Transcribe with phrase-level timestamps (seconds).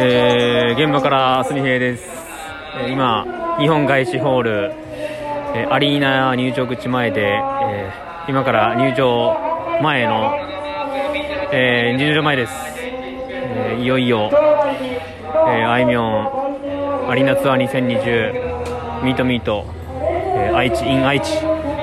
[0.00, 2.04] えー、現場からすみへいです、
[2.80, 4.72] えー今日本外資ホール、
[5.56, 9.34] えーアリーナ入場口前で、えー今から入場
[9.82, 10.32] 前の、
[11.52, 19.64] えー入場前です、えーいよいよ、えーあいみょんアリーナツアー2020ミートミート、
[20.36, 21.40] えー愛知 in 愛知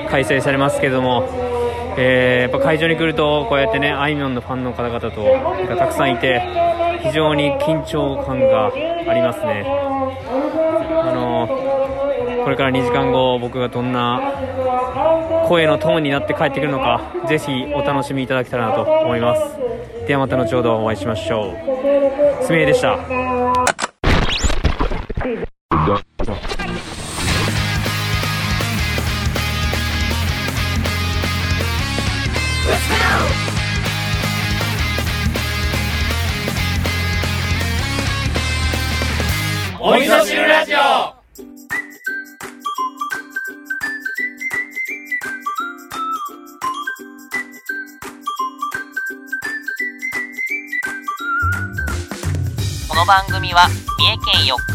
[0.08, 1.28] 開催されますけども、
[1.98, 5.10] えーやっぱ会場に来るとこうやってねあいみょんのファンの方々と
[5.68, 6.40] がたくさんいて
[7.02, 9.64] 非常に緊張感がありますね。
[9.66, 11.46] あの
[12.44, 14.20] これから2時間後僕がどんな
[15.48, 19.58] 声のトーンになって帰ってくるのかぜひお楽しみいただけたらなと思います。
[20.06, 21.52] ではまた後ほどお会いしましょ
[22.40, 22.44] う。
[22.44, 23.65] すみえでした。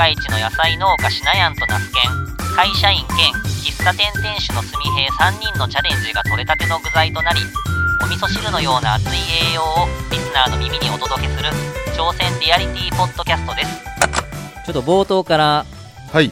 [0.02, 2.02] 重県四日市の野菜農家しなやんと那須県
[2.56, 7.42] 会社員兼喫茶店店主のすみへい3人のチャレンジが取れたての具材となり
[8.02, 9.20] お味噌汁のような熱い
[9.52, 9.66] 栄養を
[10.12, 11.50] リスナーの耳にお届けする
[11.96, 13.82] 挑戦リアリティポッドキャストです。
[14.66, 15.66] ちょっと冒頭から
[16.12, 16.32] はい。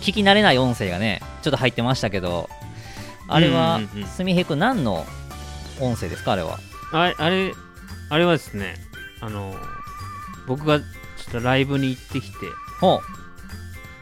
[0.00, 2.48] 聞き慣れない音声がねちょっと入ってましたけど
[3.28, 3.80] あれは
[4.16, 5.06] すみへいくん何の
[5.80, 6.58] 音声ですかあれは？
[6.92, 7.52] あれあれ
[8.08, 8.76] あれはですね
[9.20, 9.54] あの
[10.46, 10.84] 僕がちょ
[11.28, 12.36] っとライブに行ってきて
[12.84, 13.00] ほ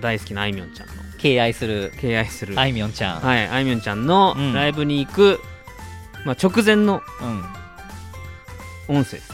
[0.00, 0.02] う。
[0.02, 0.94] 大好きなあいみょんちゃんの。
[1.19, 1.92] 敬愛する。
[2.00, 2.58] 敬愛する。
[2.58, 4.52] あいみょんちゃん、はい、あいみょんちゃんのうん。
[4.52, 5.41] ライブに行く、
[6.27, 8.97] まあ、直前のうん。
[8.97, 9.33] 音声です。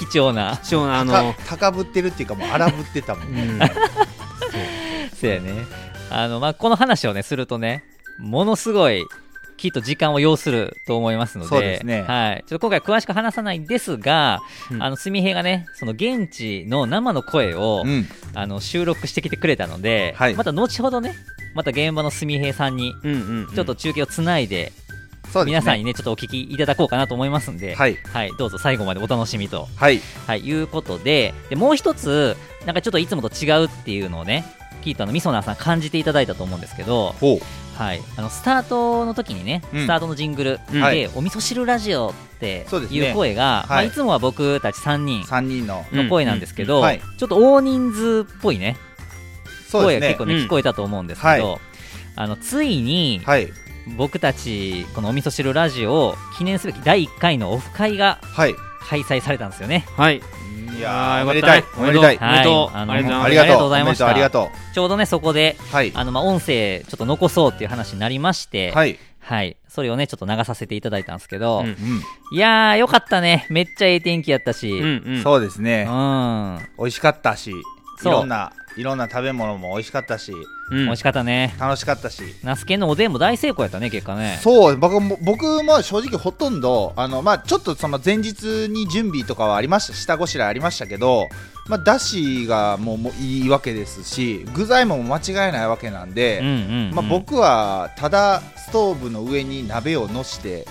[0.10, 0.58] 貴重な。
[0.62, 3.58] 貴重なあのた、高ぶってるっていうかもう荒ぶってたもうん、
[5.20, 5.66] そうやね。
[6.08, 7.84] あの、まあ、この話をねするとね
[8.18, 9.04] ものすごい
[9.60, 12.00] きっと時間を要すると思いますのでね。
[12.00, 14.40] はい、ちょっと今回詳しく話さないんですが、
[14.70, 14.82] うん。
[14.82, 18.06] あのすみへいがねその現地の生の声を、うん。
[18.32, 20.34] あの収録してきてくれたので、はい。
[20.34, 21.14] また後ほどね
[21.54, 22.94] また現場のすみへいさんに
[23.54, 24.72] ちょっと中継をつないで、
[25.34, 25.44] ね。
[25.44, 27.96] 皆さんにねちょっとお聞きいただこうかなと思いますんで、はい。
[27.96, 29.68] はい、どうぞ最後までお楽しみと。
[29.76, 30.00] はい。
[30.26, 32.34] はい、いうことででもう一つ
[32.64, 34.46] なんかちょっといつもと違うっていうのをね
[34.82, 37.40] 聞いたのみそなーさん感じていただいたと思うんですけど、ほう
[37.80, 39.80] はい、あのスタートの時にね、うん。
[39.84, 41.06] スタートのジングルで、はい。
[41.14, 43.88] お味噌汁ラジオっていう声がいまあ、はい。
[43.88, 45.86] いつもは僕たち3人3人の。
[45.90, 47.00] の声なんですけど、うんはい。
[47.16, 48.76] ちょっと大人数っぽいねね。
[49.72, 50.44] 声が結構ね、うん。
[50.44, 51.58] 聞こえたと思うんですけど、は
[52.16, 53.48] あのついにはい。
[53.96, 58.54] 僕たちこのお味噌汁ラジオを記念すべき第1回のオフ会がはい。
[58.90, 59.86] 開催されたんですよね。
[59.96, 60.20] はい
[60.80, 61.64] いやあーーおめでたい。
[61.76, 62.38] おめでたいはい。
[62.38, 63.22] ありがとうございます。
[63.22, 63.46] ありがとう。
[63.46, 63.62] ありがとう。
[63.64, 65.92] ございましたありがとちょうどねそこでうはい。
[65.94, 69.56] あのまあ音声ちょっと残そうっていう話になりまして、はい、はい。
[69.68, 71.76] それをねちょっと流させていただいたんですけど、うんう
[72.32, 73.46] いやーよかったね。
[73.50, 75.22] めっちゃええ天気やったし、ううんん、うん。
[75.22, 75.86] そうですね。
[75.86, 77.52] 美美味しかったし。
[77.52, 80.32] いろんないろんな食べ物も美味しかったし
[80.70, 80.90] うん。
[80.90, 81.54] 味しかったね。
[81.58, 82.22] 楽しかったし。
[82.42, 84.38] ナスケのおでんも大成功やったね結果ね。
[84.42, 84.76] そう。
[84.76, 91.28] 僕も僕も正直ほとんどあの、まあ、ちょっとその前日に準備とかはありました下ごしらえありましたけど、
[91.68, 96.56] まあ、だしがもうもういいわけですし具材も間違いないわけなんで、うんうん、う
[96.90, 100.66] ん、まあ、僕はただストーブの上に鍋をのして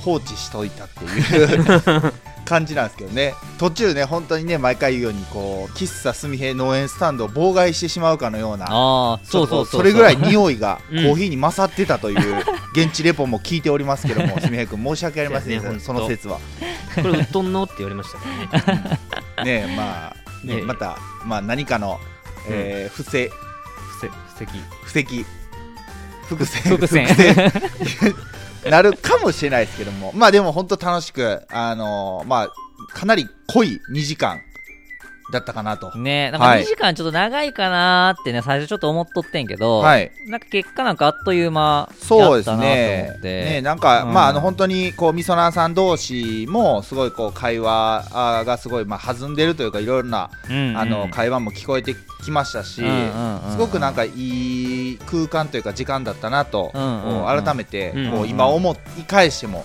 [0.00, 2.12] 放置しといたっていう
[2.48, 3.34] 感じなんですけどね。
[3.58, 10.98] 途中ね本当にね毎回言うようにこう喫茶すみへ農園スタンドを妨害してしまうかのようなああそうそうそれぐらい匂いがコ うん。
[10.98, 12.44] ーヒーに勝ってたという
[12.74, 16.38] 現地レポも聞いておりますけども すみへ君申し訳ありません、ねその説は。
[16.94, 18.10] これうっとんのって言われまし
[19.36, 19.64] たね。
[19.68, 20.16] ねまあ
[20.46, 22.00] ねねまた、まあ、何かの、
[22.48, 23.30] えー不正
[24.00, 24.46] 布石
[24.84, 25.04] 布石。
[25.04, 25.26] 布石。
[26.28, 26.62] 伏線。
[26.62, 27.06] 伏線
[28.64, 30.12] なるかもしれないですけども。
[30.14, 32.48] まあでも本当楽しくあのーまあ
[32.92, 34.40] かなり濃い2時間
[35.30, 35.92] だったかなと。
[35.96, 36.62] ねなんかはい。
[36.62, 40.10] 2時間ちょっと長いかなーってね最初ちょっと思っとってんけど、はい。
[40.26, 43.44] なんか結果なんかあっという間そうですやったなと思ねって。
[43.44, 44.12] ねなんか、うん。
[44.14, 50.76] まああの本当にこうみそなさん同士もすごいこう会話がすごいまあ弾んでるというかいろいろなうんうん。
[50.78, 51.94] あの会話も聞こえて
[52.24, 57.44] きましたし、うんうんうんすごくなんかいい空間というか時間だったなと、うんうんうん。
[57.44, 58.10] 改めてうん。
[58.12, 59.64] こう今思い返しても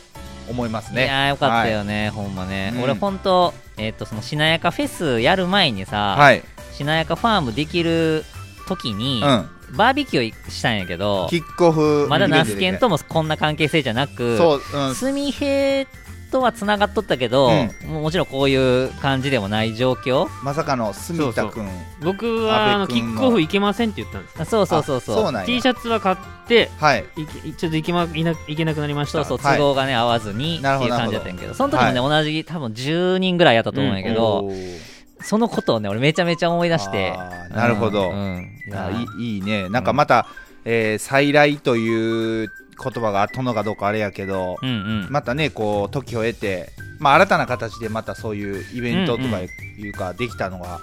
[0.49, 1.05] 思いますね。
[1.05, 2.83] いやーよかったよね、ほんまね、うん。
[2.83, 8.23] 俺ほんとえっ、とそのしなやかフェスやる前にさ、はい、しなやかファームできる
[8.67, 15.87] 時に、うん、バーベキューしたんやけどキックオフまだナスケンともこんな関係性じゃなくそう、うん、すみへっ
[16.33, 17.51] とはつながっとったけど、
[17.85, 20.27] もうもちろんこういう感じでもない状況。
[20.43, 21.69] まさかの住田君。
[22.01, 24.41] 僕はあのキックオフ行けませんって言ったんです。
[24.41, 25.15] あそうそうそうそう。
[25.15, 25.45] そうなんや。
[25.45, 27.05] T シャツは買ってはい。
[27.15, 29.23] いけちょっと行け,、ま、いないけなくなりました。
[29.25, 29.57] そうそうはい。
[29.59, 34.79] 都合がね、合わずにってなるほどいう感じだったんやけどその時もね、同じ多分10人ぐらいやったと思うんやけど、おー。
[35.21, 37.11] そのことをね俺めちゃめちゃ思い出して。
[37.15, 38.09] あーなるほど。
[38.09, 38.49] うんうん。
[38.67, 39.69] いやいいいいね。
[39.69, 40.25] なんかまた、
[40.65, 42.49] えー再来という
[42.81, 45.07] 言葉があったのかどうかあれやけど、うんうん。
[45.09, 49.49] またねこう時を経て、まあ、新たな形でまたそういうイベントとかい
[49.87, 50.79] うかできたのが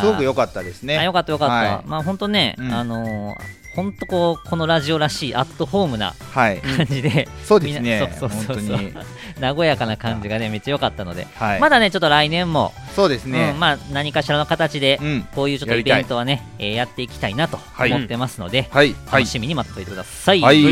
[0.00, 0.98] すごく良かったですね。
[0.98, 1.86] あよかったよかった、はい。
[1.86, 2.72] まあ本当ね、うん。
[2.72, 8.12] あのー本当こうこのラジオらしいアットホームなはい、感じで、そうですね。
[8.18, 8.76] そうそうそうそう。
[8.76, 8.92] 本
[9.38, 15.22] 当に、和やかな感じがねめっちゃ良かったので、はい、まだねちょっと来年も、そうですね、うんまあ何かしらの形で、うん。
[15.34, 17.92] こういうちょっとイベントはね、えーやっていきたいなとはい。
[17.92, 18.94] 思ってますので、はい。
[19.06, 19.22] はい。
[19.22, 20.40] 楽しみに待っておいてください。
[20.40, 20.64] はい、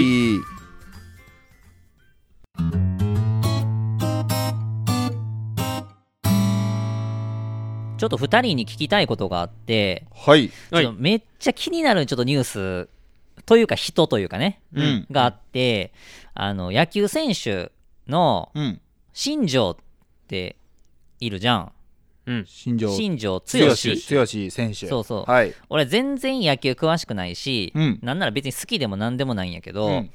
[7.97, 12.89] ちょっと2人に聞きたいことがあって、はい、はいちょっとめっちゃ気になるちょっとニュース
[13.47, 15.07] というか人というかね、うん。
[15.11, 15.93] があって、
[16.35, 17.73] あの野球選手
[18.09, 18.81] のうん、
[19.13, 19.77] 新庄っ
[20.29, 20.57] て
[21.21, 21.73] いるじゃん。
[22.27, 22.45] うん。
[22.47, 22.89] 新庄。
[22.91, 24.15] 新庄剛剛志。
[24.15, 25.31] 剛選手、そうそう。
[25.31, 27.99] はい、俺全然野球詳しくないし、うん。
[28.03, 30.11] なんなら別に好きでも何でもないんやけど、うん。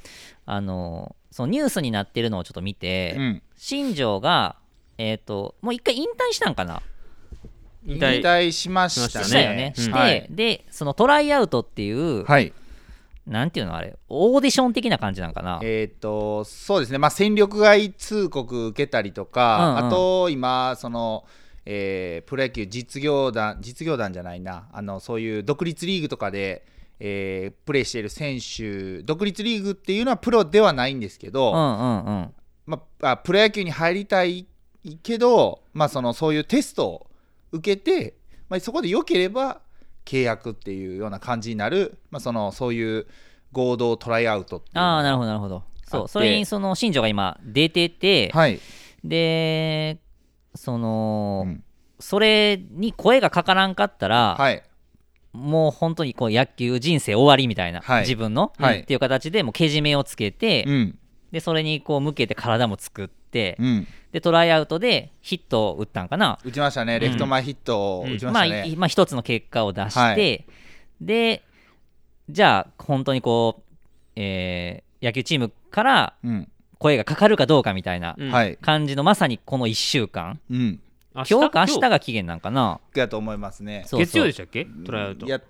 [0.45, 4.57] あのそのニュースになってるのをちょっと見て、うん、新庄が、
[4.97, 6.81] えっ、と、もう一回引退したんかな？
[7.85, 9.73] 引引退退しましたね。
[9.75, 12.53] して、はい、で、そのトライアウトっていう、はい、
[13.25, 15.59] なんていうのあれ、オーディション的な感じなんかな？
[15.63, 19.87] えっ、とそうですね、まあ、戦力外通告受けたりとか、うんうん。
[19.87, 21.25] あと今その、
[21.65, 24.67] えープロ野球実業団実業団じゃないな。
[24.73, 26.65] あのそういう独立リーグとかで、
[26.99, 32.33] えープレーしている選手独立リーグっていうのはプロではないんですけど、うんうんうん。
[32.65, 34.47] まあ、あプロ野球に入りたい
[35.03, 37.07] けど、まあ、そのそういうテストを
[37.51, 38.15] 受けて、
[38.50, 39.62] まあ、そこで良ければ
[40.06, 43.07] 契約っていうような感じになる、まあ、そのそういう
[43.51, 45.63] 合同トライアウトっていうのがああ、なるほど、なるほど。
[45.86, 48.59] そう、それにその新庄が今出てて、はい、
[49.03, 50.00] で、
[50.56, 51.63] その、うん。
[52.00, 54.63] それに声がかからんかったら、はい。
[55.33, 58.01] もう本当にこう野球人生終わりみたいな、はい。
[58.01, 58.80] 自分の、はい。
[58.81, 61.00] っていう形でもうけじめをつけて、うん。
[61.31, 68.67] でそれにこう向けて体も作って、うん、でトライアウトでヒットを打ったんかな、打ちましたね、レフト前ヒットを打ちましまあ、たね。
[68.67, 70.45] いまあ一つの結果を出して、はい。
[71.01, 71.43] で
[72.29, 73.73] じゃあ本当にこう、
[74.15, 76.47] えー野球チームからうん。
[76.77, 78.15] 声がかかるかどうかみたいな
[78.59, 80.39] 感じのまさにこの1週間。
[80.49, 80.79] うん、
[81.13, 82.79] 明今日か明日が期限なんかな。
[82.95, 83.83] やと思いますね。
[83.85, 83.99] そうそう。
[83.99, 84.65] 月曜でしたっけ？
[84.83, 85.27] トライアウト。
[85.27, 85.43] やっ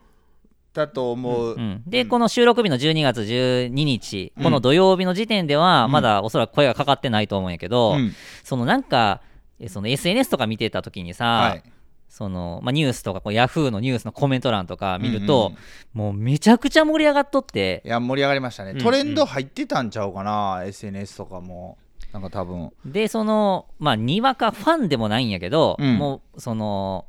[0.74, 1.56] たと思う。
[1.56, 8.14] うん、で、この収録日の12月12日、この土曜日の時点では、まだおそらく声がかかってないと思うんやけど、うん。
[8.44, 9.22] そのなんか、
[9.60, 11.64] えその SNS とか見てた時にさ、はい、
[12.12, 15.54] そのまあ、ニュースとかこうヤフーのニュースのコメント欄とか見ると、うん。
[15.54, 15.58] うん
[15.94, 17.82] もうめちゃくちゃ盛り上がっとって。
[17.86, 21.78] いや盛り上がりましたね、うんトレンド入ってたんちゃうかな、SNS とかも。
[22.14, 22.72] なんか多分。
[22.86, 25.98] でそのまあにわかファンでもないんやけど、うん。
[25.98, 27.06] もうその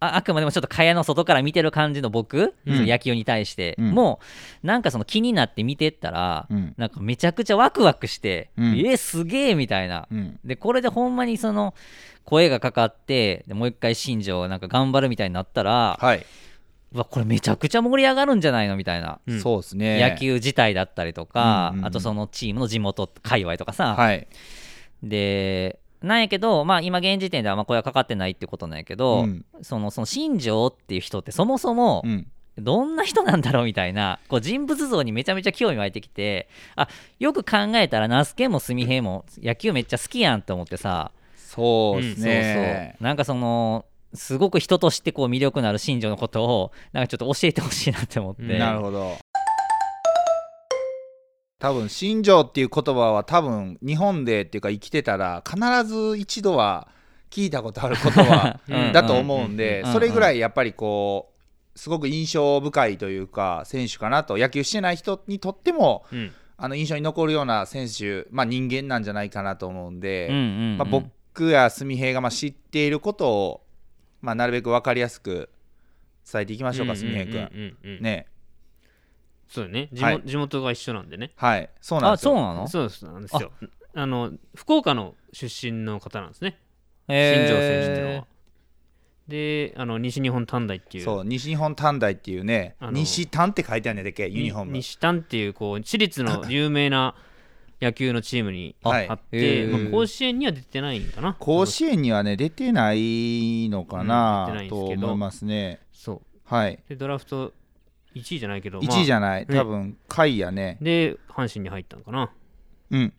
[0.00, 2.76] ああくまでもちょっと蚊帳の外から見てる感じの僕、うん。
[2.76, 3.90] その野球に対して、うん。
[3.90, 4.20] も
[4.62, 6.74] うなんかその気になって見てったら、うん。
[6.76, 8.78] なんかめちゃくちゃワクワクして、うん。
[8.78, 10.38] えーすげえみたいな、うん。
[10.44, 11.74] でこれでほんまにその
[12.24, 16.26] 声がかかってでもう一回新庄がなんか頑張るみたいになったら、はい、
[16.92, 19.40] うわこれめちゃくちゃ盛り上がるんじゃないのみたいな、うん。
[19.40, 20.00] そうですね。
[20.00, 21.86] 野球自体だったりとか、うんうんうん。
[21.86, 24.28] あとそのチームの地元界隈とかさ、はい
[25.02, 29.44] でなんやけど、まあ、今現時点ではまあ声はかかってないってことなんやけど、うん。
[29.62, 32.26] そのその新庄っていう人ってそもそもうん。
[32.60, 36.88] どんな人なんだろうみたいなこう人物像にめちゃめちゃ興味湧いてきてあ
[37.20, 43.04] よく考えたら那須家も純平も野球めっちゃ好きやんって思ってさ、そうですそうね、そう。
[43.04, 49.16] なんかそのすごく人としてこう魅力のある新庄のことをなんかちょっと教えてほしいなって思って、うんなるほど
[51.58, 56.88] 多分新庄っていう言葉は多分日本でっていうか生きてたら必ず一度は
[57.30, 58.92] 聞いたことある言葉 うん。
[58.92, 59.92] だと思うんでうん。
[59.92, 61.32] それぐらいやっぱりこ
[61.74, 66.32] うすごく印象深いというか選手かなと野球してない人にとってもうん。
[66.60, 70.76] あの印象に残るような選手、まあ、人間なんじゃないかなと思うんで、うんうんうん。
[70.78, 73.60] まあ、僕や純平がまあ知っていることを、
[74.22, 75.50] まあ、なるべく分かりやすく
[76.30, 77.76] 伝えていきましょうか純平君。
[78.00, 78.26] ね
[79.48, 79.88] そうだね。
[79.92, 80.22] 地,、はい。
[80.24, 81.32] 地元が一緒なんでね。
[81.36, 81.70] はい。
[81.80, 82.32] そうなんあですよ。
[82.34, 82.68] そうなの？
[82.68, 83.52] そうですなんですよ。
[83.94, 84.06] あ。
[84.06, 86.58] の福岡の出身の方なんですね。
[87.08, 87.16] 新
[87.48, 88.26] 庄選手っていうのは。
[89.26, 91.04] であの西日本短大っていう。
[91.04, 94.28] そう西日本短大っていうねあの西短って書いてあるんだっけ？
[94.28, 94.72] ユニフォーム。
[94.72, 97.14] に西短っていうこう私立の 有名な
[97.80, 99.04] 野球のチームにあはい。
[99.06, 99.82] って、へー。
[99.84, 101.34] まあ、甲子園には出てないんかな。
[101.38, 105.06] 甲子園にはね出てないのかうんな出てないんですとけど。
[105.08, 105.80] 思いますね。
[105.92, 106.20] そう。
[106.44, 106.78] はい。
[106.88, 107.52] でドラフト
[108.18, 110.78] 1位じゃないけど、1位じゃない、ね多分下位やね。
[110.80, 112.30] で阪神に入ったんかな。
[112.90, 113.12] うん。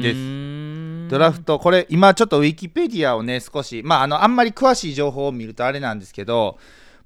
[0.00, 1.08] です。
[1.10, 6.58] ドラフト、これ、今ちょっとウィキペディアをね、少し、まあ、あのあんまり詳しい情報を見るとあれなんですけど、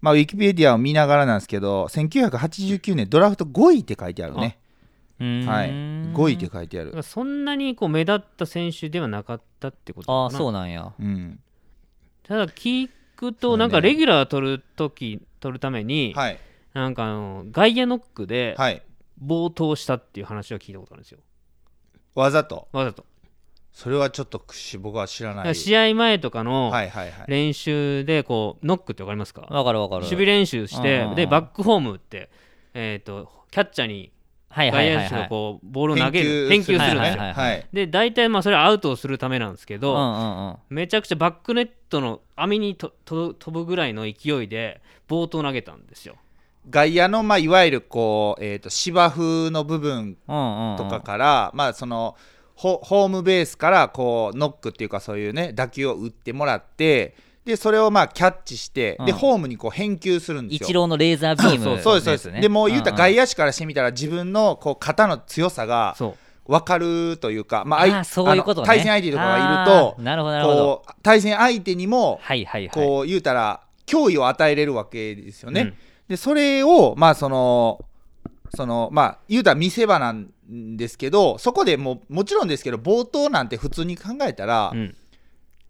[0.02, 4.58] まあ、ウィキペディアを見ながらなんですけど、1989年、ドラフト5位って書いてあるね。
[5.18, 5.48] うーん。
[5.48, 7.02] はい、5位って書いてある。
[7.02, 10.92] そんなにこう目立った選手ではなかったってことああそうなんや。
[10.98, 11.40] うん、
[12.22, 16.38] ただ聞くとねなんかレギュラー取る時取るために、はい、
[16.74, 18.82] なんかあの外野ノックではい、
[19.16, 21.20] 暴投したっていう話は聞いたことあるんですよ。
[22.14, 23.06] わざと、わざと。
[23.72, 25.48] それはちょっとし僕は知らだかない。
[25.48, 27.26] ら試合前とかのはいはいはい。
[27.28, 29.42] 練習でこうノックってわかりますか？
[29.42, 30.02] わかるわかる。
[30.02, 31.14] 守備練習してうんうんうん。
[31.16, 32.30] でバックホームって
[32.72, 34.12] えっとキャッチャーに
[34.48, 35.04] はいは外いはいはい。
[35.04, 37.00] 野手がこうボールを投げる返球するんですよ。
[37.00, 37.32] はいはいはい。
[37.32, 37.66] はい。
[37.72, 40.56] で大体まあそれはアウトをするためなんですけど、うんうんうん。
[40.70, 46.16] めちゃくちゃバックネットの網にとと飛ぶぐらいの勢いでボートを投げたんですよ。
[46.70, 52.16] 外野の、まあ、いわゆるこう、えー、と芝生の部分とかから、まあその
[52.54, 59.18] ホホームベースからこうノックっていうかそういうね打球を打ってもらってでそれをまあキャッチして、でうん。
[59.18, 60.66] ホームにこう返球するんですよ。
[60.66, 65.94] 一郎のレーザービームそうそうですそうです、ねでもう言うたら外野野手からしてみたら自分のこう肩の強さが
[66.46, 68.66] 分かるというか、まあ、あ相ーそういうことね。
[68.66, 72.70] 対戦相手とかがいると対戦相手にもはいはいはい。
[72.70, 75.60] こう言うたら脅威を与えれるわけですよね。
[75.60, 75.74] うん
[76.08, 77.84] でそれをまあその
[78.54, 80.30] そのまあ言うたら見せ場なん
[80.76, 84.94] ですけどそこでもうもちろんですけど冒頭なんて普通に考えたら、うん。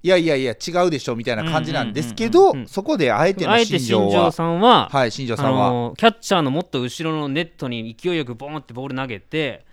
[0.03, 9.65] いやいやいや違うでしょみたいな感じなんですけどそこであえての新庄はさんは、はい新庄あさんは、のキャッチャーのもっと後ろのネットに勢いよくボーンってボール投げて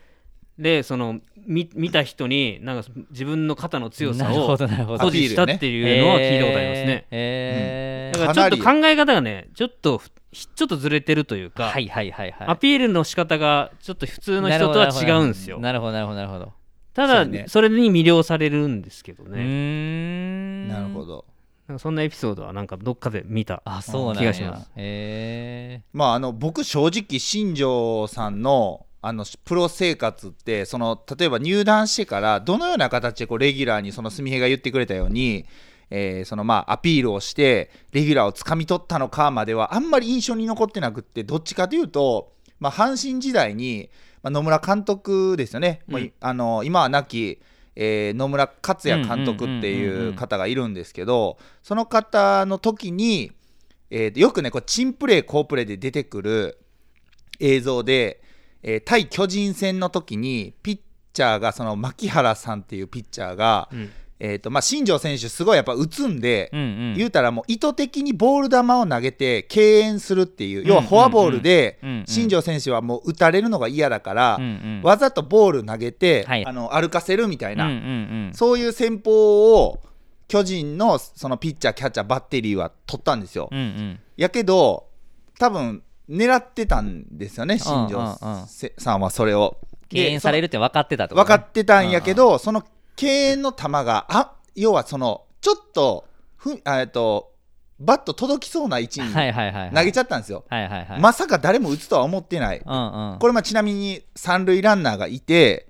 [0.58, 7.08] でその見見た人になんか自分の肩の強さを誇示したっていうのは聞いたことありますね。
[7.12, 8.18] へー。
[8.20, 12.48] だからちょっとか考え方がねちょっとふちょっとずれてるというか、はいはいはいはい。
[12.48, 15.60] アピールの仕方がちょっと普通の人とは違うんですよ。
[15.60, 16.54] なるほどなるほどなるほど。
[16.94, 17.46] ただそうね。
[17.48, 21.26] それに魅了されるんですけどうね、なるほど。
[21.68, 24.34] なんかそんなエピソードはなんかどっかで見たあそうなんや。
[24.34, 24.72] 気がします。
[24.76, 35.46] へまああの僕正直新庄さんのあのプロ生活ってその例えば入団してからどのような形でこうレギュラーにその純平が言ってくれたように、
[35.90, 43.90] えーそのまあアピールをしてレギュラーをつかみ取ったのかまではあんまり印象に残ってなくってどっちかというと、まあ、阪神時代に、
[44.22, 47.42] まあ、野村監督ですよね、もういあの今は亡き、
[47.76, 53.32] えー野村克也監督っていう方がいるんですけどその方の時に、
[53.90, 56.60] えーとよくねこうチンプレー好プレーで出てくる
[57.40, 58.22] 映像で、
[58.64, 60.80] えー対巨人戦の時にピッ
[61.14, 63.90] チャーがその牧原さんっていうピッチャーが、うん。
[64.24, 66.94] えーとまあ、新庄選手すごいやっぱ打つんで、うんうん。
[66.96, 74.82] 言うたらもう意図的にボール球を投げて敬遠するっていう要はフォアボールで新庄選手はもう打たれるのが嫌だから、うんうん。
[74.84, 76.46] わざとボール投げて、はい。
[76.46, 77.82] あの歩かせるみたいな、うんうんう
[78.30, 78.32] ん。
[78.36, 79.82] そういう戦法を
[80.28, 83.50] 巨人のそのピッチャーキャッチャーバッテリーは取ったんですよ。
[83.52, 84.00] うんうん。
[84.18, 84.86] やけど
[85.40, 88.18] 多分狙ってたんですよね新庄
[88.78, 89.58] さんはそれを。
[89.90, 92.64] 敬遠されるるって分かってたって分かてってたんやけど、その
[92.96, 96.06] 敬遠の球があ要はそのちょっと
[96.38, 97.32] ふあえっと
[97.80, 100.46] バット届きそうな位置に投げちゃったんですよ。
[101.00, 102.62] まさか誰も打つとは思ってない。
[102.66, 103.20] うんうん。
[103.20, 105.68] これまあちなみに三塁ランナーがいて、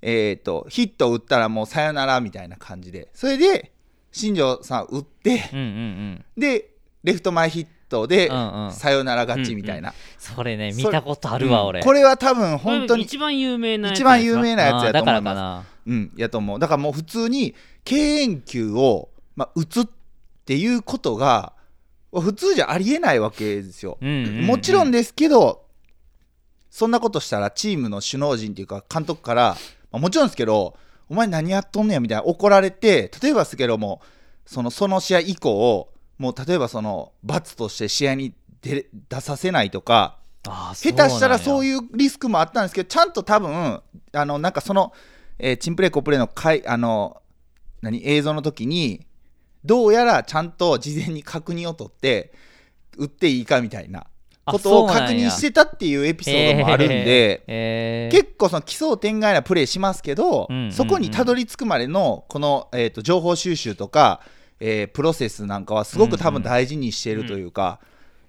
[0.00, 3.10] えー、とヒットを打ったらもうさよならみたいな感じで。
[3.12, 3.72] それで
[4.10, 6.24] 新庄さん打ってうんうんうん。
[6.36, 6.70] で
[7.04, 8.72] レフト前ヒットでうんうん。
[8.72, 11.84] サヨナラ勝ちみたいな、それねそ見たことあるわ俺うん。
[11.84, 15.22] これは多分本当に一番有名なやつ一番有名なやつやと思います。
[15.22, 15.64] らかな。
[15.86, 16.58] うんやと思う。
[16.58, 17.54] だからもう普通に
[17.84, 19.88] 敬遠球を、まあ、打つっ
[20.44, 21.52] ていうことが
[22.12, 25.64] 普通じゃありえないわけですよ、うんうんうんもちろんですけど
[26.70, 29.56] そんなことしたらチームの首脳陣っていうか監督から、
[29.90, 30.76] まあもちろんですけど
[31.08, 34.00] お前何やっとんねやみたいな怒られて例えばですけども
[34.46, 35.88] そのその試合以降
[36.20, 43.80] もう例えばその罰として試合に出出させないとか下手したらそうういうリスクもあったんですけどちゃんと多分
[44.12, 44.92] あのなんかその、
[45.38, 47.22] えーチンプレーコプレーの回あの
[47.80, 49.06] 何映像の時に
[49.64, 52.34] どうやらちゃんと事前に確認を取って
[52.98, 54.06] 打っていいかみたいな
[54.44, 57.44] あことを確認してたっていうエピソードもあるんで。
[57.46, 64.22] えー結構その奇想天外なプレーしますけど、うんうんうんそこにたどり着くまでのこの、えー、と情報収集とか、
[64.60, 67.80] えープロセスなんかはすごく多分大事にしてるというか、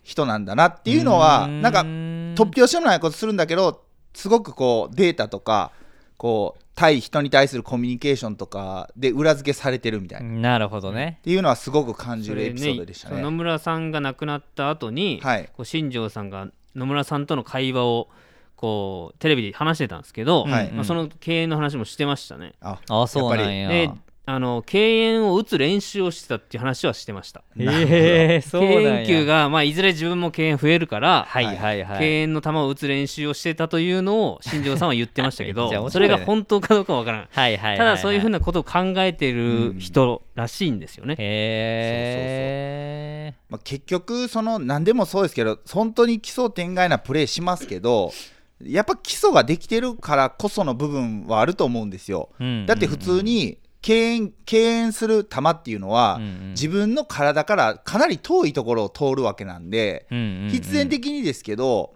[0.03, 3.83] 人なんだなっていうのは、なんか突拍子もないことするんだけど
[4.13, 5.71] すごくこうデータとか
[6.17, 11.19] こう対人に対するコミュニケーションとかで裏付けされてるみたいな、っなるほどね。
[11.23, 13.15] ていうのはすごく感じるエピソードでしたね。
[13.15, 15.45] その野村さんが亡くなった後に、はい。
[15.47, 18.09] こう新庄さんが野村さんとの会話を
[18.55, 20.71] こうテレビで話してたんですけど、はい。
[20.71, 22.53] まあ、その敬遠の話もしてましたね。
[22.61, 23.67] ああそうなんや。
[23.67, 23.91] で
[24.25, 27.43] あの敬遠を打つ練習をしてたっていう話はしてました。
[27.57, 31.99] へえそう敬遠球が、まあ、いずれ自分も敬遠増えるから、はいはいはい。
[31.99, 37.27] 敬遠の球を打つ練習をしてたというのを新庄さんは言ってましたけどそれが本当かどうかわからない。
[37.31, 37.77] はいはいはい。
[37.77, 41.15] ただそういうふうななことを考えてる人らしいんですよね。
[43.49, 48.11] まあ、結局その何でもそうですけど本当に奇想天外なプレーしますけど
[48.63, 52.29] やっぱ基礎ができてるからこその部分はあると思うんですよ。
[52.65, 56.49] だって普通に敬遠敬遠する球っていうのは、うんうん。
[56.51, 60.07] 自分の体からかなり遠いところを通るわけなんで、
[60.51, 61.93] 必然的にですけど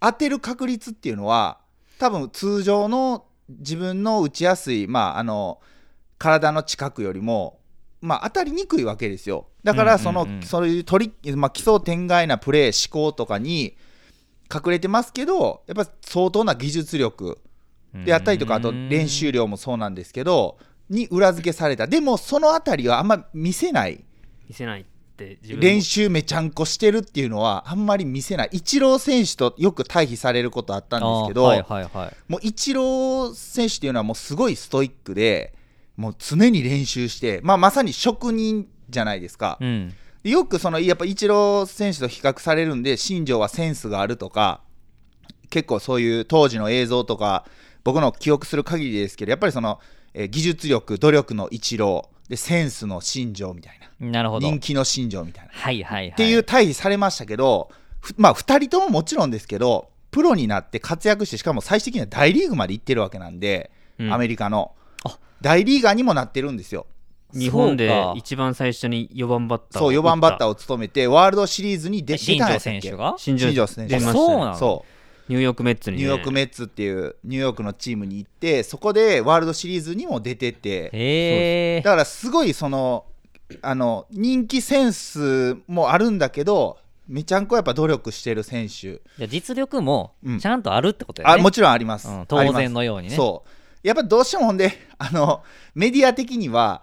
[0.00, 1.58] 当てる確率っていうのは
[1.98, 5.60] 多分通常の自分の打ちやすい、まあ、あの
[6.18, 7.58] 体の近くよりも、
[8.00, 9.48] まあ、当たりにくいわけですよ。
[9.64, 10.42] だからその、うんうんうん。
[10.42, 13.76] そういうトリッまあ、奇想天外なプレー思考とかに
[14.52, 17.38] 隠れてますけどやっぱ相当な技術力
[17.94, 20.58] であったりとかあと練習量もそうなんですけど
[20.90, 21.86] に裏付けされた。
[21.86, 24.04] でもそのあたりはあんま見せない。
[24.48, 24.84] 見せないっ
[25.16, 28.48] て練習めちゃんこしてるっていうのはあんまり見せない。
[28.52, 32.16] イチロー選手とよく対比されることあったんですけど、はいはいはい。
[32.28, 35.54] もうイチロー選手っていうのはもうすごいストイックで
[35.96, 39.94] もう常に練習して、まあ、まさに職人じゃないですか、うん。
[40.22, 44.62] でよくそのやっぱイチロー選手と比較されるんで新庄はセンスがあるとか
[45.50, 47.44] 結構そういう当時の映像とか
[47.84, 49.80] 僕の記憶する限りですけどやっぱりその、
[50.14, 54.10] えー技術力努力のイチローでセンスの新庄みたいな。
[54.10, 54.46] なるほど。
[54.46, 55.50] 人気の新庄みたいな。
[55.52, 56.08] はいはいはい。
[56.10, 64.12] っていう対比されましたけど、ふまあ2人とももちろんですけどプロになって活躍してしかも最終的には大リーグまで行ってるわけなんで、うん。
[64.12, 64.72] アメリカの。
[65.04, 65.18] あ。
[65.40, 66.86] 大リーガーにもなってるんですよ。
[67.32, 72.80] 日本で一番最初に4番バッターそう4番バッターーを務めてワールドシリーズに出出新庄たんやったっけ？
[72.80, 73.14] 選手が？
[73.18, 74.00] 新新庄選手。
[74.00, 74.84] そうなのそ
[75.30, 81.80] ニューヨークメッツうに、ね、ニューヨークメッツっていうニューヨークのチームに行ってそこでワールドシリーズにも出てて。
[81.82, 83.04] だからすごいその
[83.62, 89.00] あの人気センスもあるんだけどめちゃんこやっぱ努力してる選手。
[89.26, 90.38] 実力もうん。
[90.38, 93.16] ちゃんとあるってことだよね、あもちろんあります、うん当然のようにね。
[93.16, 93.50] そう。
[93.82, 95.42] やっぱどうしてもほんで あの
[95.74, 96.82] メディア的には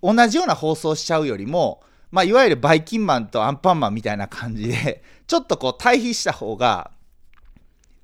[0.00, 6.90] お同じような放送しちゃうよりも、まあ、いわゆるバイキンマンとアンパンマンみたいな感じでちょっとこう対比した方が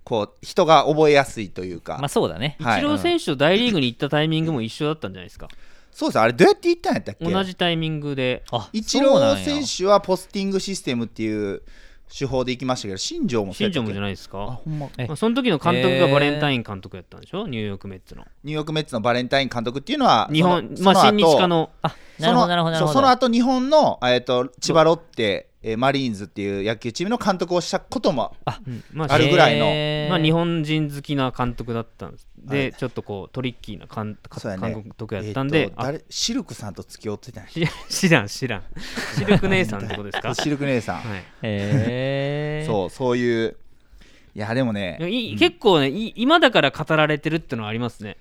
[0.04, 2.56] こう人が覚えやすいというか、まあそうだね。
[2.60, 2.80] イはい。
[2.80, 5.48] チロー選手と大リーグに行ったタイミングも一緒だったんじゃないですか。
[5.90, 7.24] そうですあれどうやって言ったんやったっけ？
[7.24, 8.42] 同じタイミングで。
[8.50, 11.62] あイチロー選手はポスティングシステムっていう
[12.16, 14.88] 手法で行きましたけど新庄も新庄もじゃないですあか、ほんま。
[14.98, 17.46] えまあ、その時の監督がバレンタイン監督やったんでしょ？
[17.46, 18.24] ニューヨークメッツの。
[18.44, 28.60] ニューヨークメッツのバレンタイン監督っていうのは日本まあ親日家のあなるほどなるほどその後日本の、えー、と千葉ロッテ、えーマリーンズっていう野球チームの監督をしたこともあ
[29.16, 30.10] るぐらいの。
[30.10, 32.28] まあ、日本人好きな監督だったんです。
[32.38, 32.74] で、はい。
[32.74, 34.18] ちょっとこうトリッキーな監
[34.96, 37.46] 督やったんで、えーシルクさんと付き合ってたん
[37.88, 38.62] 知らん知らん。
[39.16, 40.34] シルク姉さんってことですか？
[40.34, 41.18] シルク姉さん、はい。
[41.18, 43.56] へえそうそういう
[44.34, 44.98] いやでもね。
[45.38, 48.18] 結構ねい今だから語られてるってのはありますね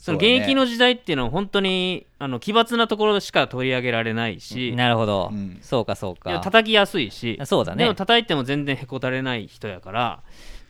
[0.00, 5.58] その現役の時代っていうのは本当にあの奇抜なところしか取り上げられないし、なるほど、うん。
[5.60, 6.40] そうかそうか。
[6.40, 7.84] 叩きやすいしそうだね。
[7.84, 10.22] でも叩いても全然へこたれない人やから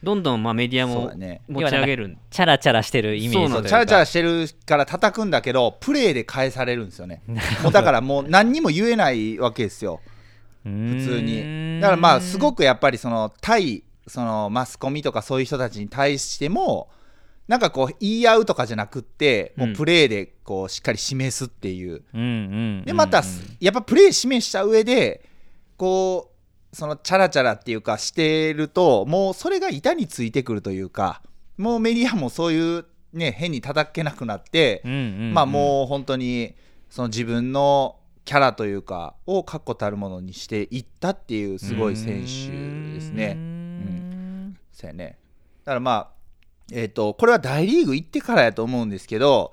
[0.03, 1.13] どんどんまあメディアも
[1.49, 2.17] 持ち上げる。
[2.31, 7.23] チャラチャラしてるイメージそうチャラチャラしてるから叩くんだけどプレーで返されるんですよね。
[7.63, 10.01] もうだからもう何にも言えないわけですよ。
[10.65, 11.81] 普普通に。
[11.81, 16.89] だからまあすごくやっぱりその対そのマスコミとかそういう人たちに対しても
[17.51, 22.05] なんかこう言い合うとかじゃなくってもうプレーでこうしっかり示すっていう。
[22.15, 22.25] うんう
[22.83, 23.25] んでまた
[23.59, 25.29] やっぱプレー示した上で
[25.77, 26.31] こ
[26.73, 31.23] うそのチャラチャラっていうかしてるともうそれが板についてくるというか
[31.59, 34.81] もうメディアもそういうね変に叩けなくなって
[35.35, 36.55] まあもう本当に
[36.89, 43.33] その自分のキャラというかを確固たるものにしていったっていうすごい選手ですね。
[43.37, 44.57] うん。
[44.71, 45.19] そうやね。
[45.65, 46.20] だからまあ
[46.73, 49.53] えっ、とこれは大リーグ行ってからやと思うんですけど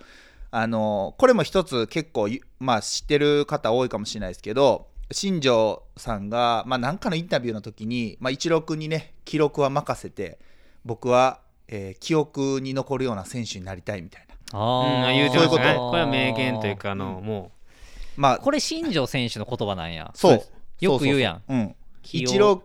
[0.51, 10.38] あのこれも一つ結構ゆまあ知ってる方多いかもしれないですけど新庄さんが、まあ、なんかのインタビューの時に、まあ、一郎君にね記録は任せて
[10.86, 14.27] 僕は、えー記憶に残るような選手になりたいみたいな。
[14.27, 15.58] うんあー言うてましたね。
[15.58, 15.89] そういうこと。
[15.89, 17.51] これは名言というかあの、も
[18.15, 20.12] まあこれ新庄選手の言葉なんや。
[20.15, 20.41] そう。
[20.80, 21.36] よく言うやん。
[21.36, 21.58] そうそうそう。
[21.58, 21.75] うん。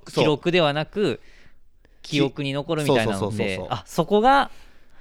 [0.06, 1.20] 記録ではなく
[2.02, 3.68] 記憶に残るみたいなのそうそうそうそうそう。
[3.68, 4.50] であそこが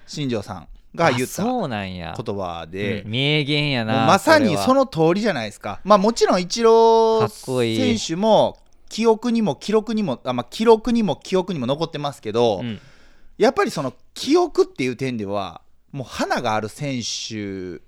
[0.07, 2.15] 新庄さんが言ったそうなんや。
[2.17, 5.79] 言葉で、名言やなまさにそのの通りじゃないですか。
[5.83, 8.57] まあもちろんイチロー選手も
[8.89, 12.79] 記憶にも記録にもあ、まあ、記録にも記憶にも残ってますけど、うん。
[13.37, 15.61] やっぱりその記憶っていう点では
[15.91, 17.81] もう花がある選手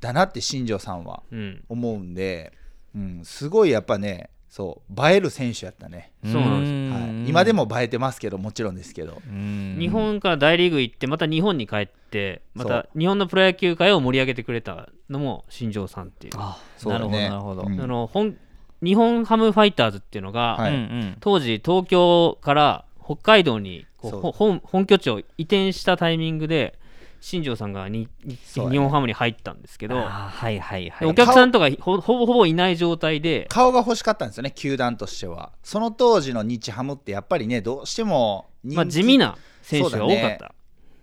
[0.00, 1.64] だなって新庄さんはうん。
[1.68, 2.52] 思うんで、
[2.94, 16.34] うん、すごいやっぱねそう映える選手やったね、そうなんはい、今でも映えてますけどもちろんですけど、日本から大リーグ行ってまた日本に帰ってまた日本のプロ野球界を盛り上げてくれたのも新庄さんっていう。
[16.36, 17.18] あそうだなるほど。
[17.18, 17.78] ねなるほど、うん。
[17.78, 18.36] その本
[18.82, 20.74] 日本ハムファイターズっていうのが、はい。
[20.74, 26.78] うんうん当時東京から北海道にこう本拠地を移転したタイミングで
[27.24, 28.08] 新庄さんが日
[28.56, 31.06] 本ハムに入ったんですけど、はいはいはい。
[31.06, 35.52] でお客さんとかほほぼほぼいない状態で顔が欲しかったんですよね球団としては。
[35.62, 40.54] その当時の日ハムってやっぱりねどうしてもまあ、地味な選手が多かった。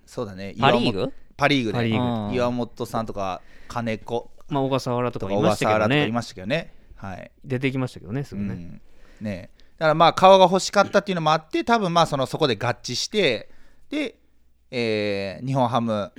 [0.06, 0.48] そうだね。
[0.48, 0.56] ね。
[0.60, 1.14] パ・リーグ？
[1.38, 2.36] パ・リーグで。
[2.36, 4.30] 岩本さんとか金子。
[4.50, 6.08] まあ、小笠原ととかいましたけどね。
[6.08, 6.74] いましたけどね。
[6.98, 7.32] はい。
[7.46, 8.82] 出てきましたけどねすぐね、うん。
[9.22, 9.52] ね。
[9.78, 13.50] だからまあ顔が欲しかったっていうのもあって多分まあそのそこで合致して
[13.90, 14.16] で、
[14.72, 16.12] えー日本ハム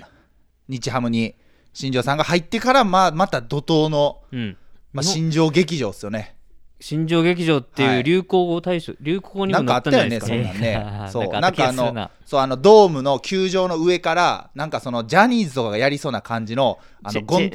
[0.68, 1.34] 日ハムに
[1.72, 4.56] 新庄さんが入ってからまあまた怒涛の、うん。
[4.92, 6.36] まあ、新庄劇場ですよね。
[6.80, 7.96] 新庄劇場ってはい。
[7.98, 10.72] いう流行語大賞、流行語にもなったんじゃないですかなんね。
[10.74, 11.22] かあったよねそんな。
[11.22, 17.50] んねそうなんかあのそうあのドームの球場の上からなんかそのジャニーズとかがやりそうな感じのあのちゴン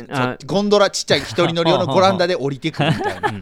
[0.45, 3.33] ゴンドラちっちゃい一人乗り用のゴランダで降りてくるみたいな。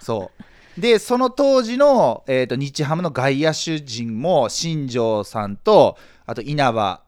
[0.00, 0.80] そう。
[0.80, 7.02] でその当時の、えー、と日ハムの外野手陣も新庄さんとあと稲葉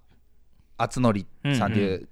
[0.77, 2.09] 篤紀さんっていう、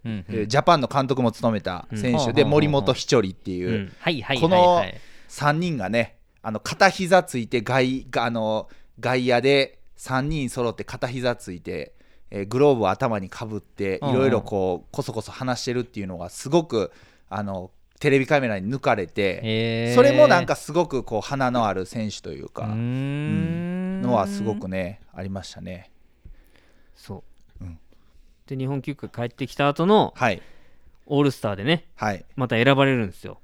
[0.46, 3.90] ジャパンの監督も務めた選手で、うん森本稀哲っていう、
[4.40, 4.94] このはい
[5.28, 8.68] 3人がねあの片膝ついて外があの
[9.00, 11.94] 外野で3人揃って片膝ついて、
[12.30, 16.92] えーグローブを頭にかぶってうんいろいろこうこそこそ話してるっていうのがすごく
[17.30, 24.02] あのテレビカメラに抜かれてそれもなんかすごくこう花のある選手というかん。
[24.02, 25.91] のはすごくねありましたね。
[27.02, 27.24] そ
[27.60, 27.78] う、うん。
[28.46, 30.40] で日本球界帰ってきた後のはい、
[31.06, 33.40] オールスターでねはい、また選ばれるんですよ、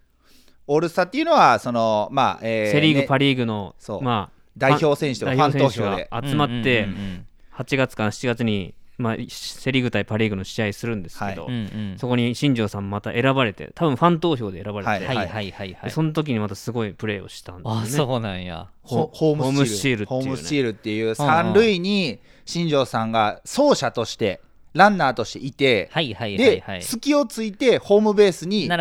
[0.68, 6.08] オールスターっていうのはその、まあえーセ・リーグ、ねパ・リーグのまあ代表選手とかファン投票で。
[6.10, 7.24] が集まってうんうん
[7.58, 11.98] 8月から7月に、まあ、セ・リーグ対パ・リーグの試合するんですけど、はうんうんうん。
[11.98, 17.80] そこに新庄さんまた選ばれて多分ファン投票で選ばれて、はいはいはいその時にまたすごいプレーをしたんですよね。
[17.82, 18.68] あそうなんや。
[18.82, 20.06] ホホームススチール。
[20.06, 20.20] チールっていうね。
[20.20, 24.40] ホームスチールっていう三塁に新庄さんが走者として
[24.72, 26.82] ランナーとしていて、はいはいはいで、はい。
[26.82, 28.74] 隙をついてホームベースに帰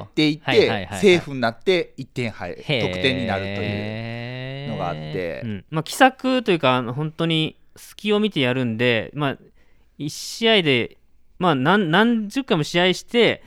[0.00, 1.00] っていっはいはいはいはい。
[1.00, 5.64] てセーフになって1点入る得点になるというのがあって、うん。
[5.70, 9.38] まあ、奇策というか本当に隙を見てやるんで、まあ、
[9.98, 10.96] 1試合で、
[11.38, 13.42] まあ、何何十回も試合して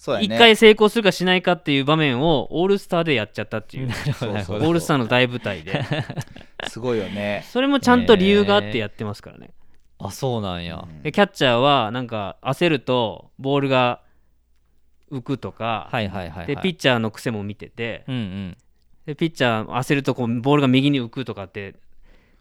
[0.00, 0.38] 1そうやね。
[0.38, 3.86] 回成功するかしないかっていう場面をオールスターでやっちゃったっていう。
[3.88, 4.66] なるほどなるほそうど。
[4.66, 5.84] オールスターの大舞台で。
[6.68, 7.44] すごいよね。
[7.46, 9.50] それもちゃんと理由があってやってますからね。
[9.98, 10.88] あそうなんや。
[11.02, 14.00] でキャッチャーはなんか焦るとボールが
[15.12, 16.46] 浮くとか、はいはいはいはい。
[16.46, 18.56] でピッチャーの癖も見ててうんうん。
[19.04, 21.74] でピッチャー焦るとこうボールが右に浮くとかって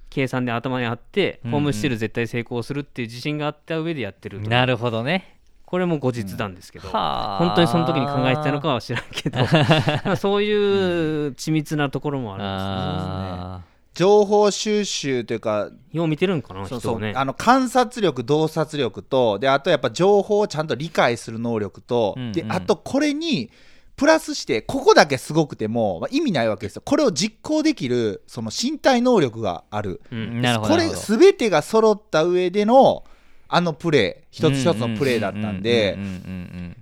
[0.09, 1.51] 計算で頭にあって、うんうん。
[1.51, 4.49] ホームスチール絶対成功するっていう自信があった上でやってると。
[4.49, 5.38] なるほどね
[5.69, 7.37] これも後日談ですけど、はあ。
[7.37, 9.37] 本当にその時に考えてたのかは知らんけど
[10.03, 13.61] まあそういう緻密なところもあるんあ
[13.93, 22.31] 情報収集というかですねよう見てるんかなそうそう、人をねあの観察力洞察力とであとやっぱ情報をちゃんと理解する能力と、うんうん。
[22.31, 23.51] であとこれに
[23.95, 26.81] プラスしてここだけすごくても、まあ、意味ないわけですよ。
[26.83, 30.01] これを実行できるその身体能力がある。
[30.11, 30.41] うーん。
[30.41, 31.17] なるほどこれなるほど。
[31.19, 33.03] 全てが揃った上での
[33.49, 35.97] あのプレー一つ一つのプレーだったんで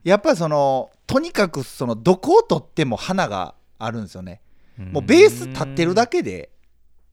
[0.03, 4.41] やっぱりそのとにかくそのどこを取っても花があるんですよね。
[4.77, 4.91] うん。
[4.91, 6.49] もうベース立ってるだけで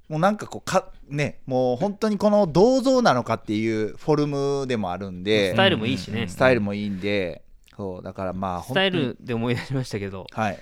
[0.09, 7.43] もうなんかこうかねもう本当にこの銅像なのかっていうフォルムでもあるんでスタイルもいいしね、スタイルもいいんで
[7.77, 10.59] そうだからまあスタイルで思い出しましたけどはい。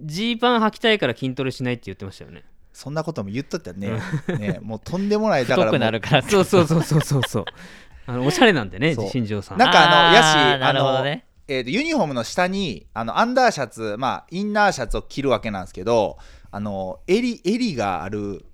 [0.00, 2.44] ジーパン履きたいから筋トレしないって言ってましたよね。
[2.72, 3.98] そんなことも言っとったよね。
[4.38, 6.22] ねもうとんでもないだから太くなるから。
[6.22, 7.44] そうそうそうそうそうそう
[8.06, 9.08] あのおしゃれなんでねそう。
[9.10, 9.58] 新庄さん。
[9.58, 16.18] なんかあのやしーなるほあのどねえーとユニフォームの下にあのアンダーシャツまあインナーシャツを着るわけなんですけど
[16.50, 18.44] あの襟襟がある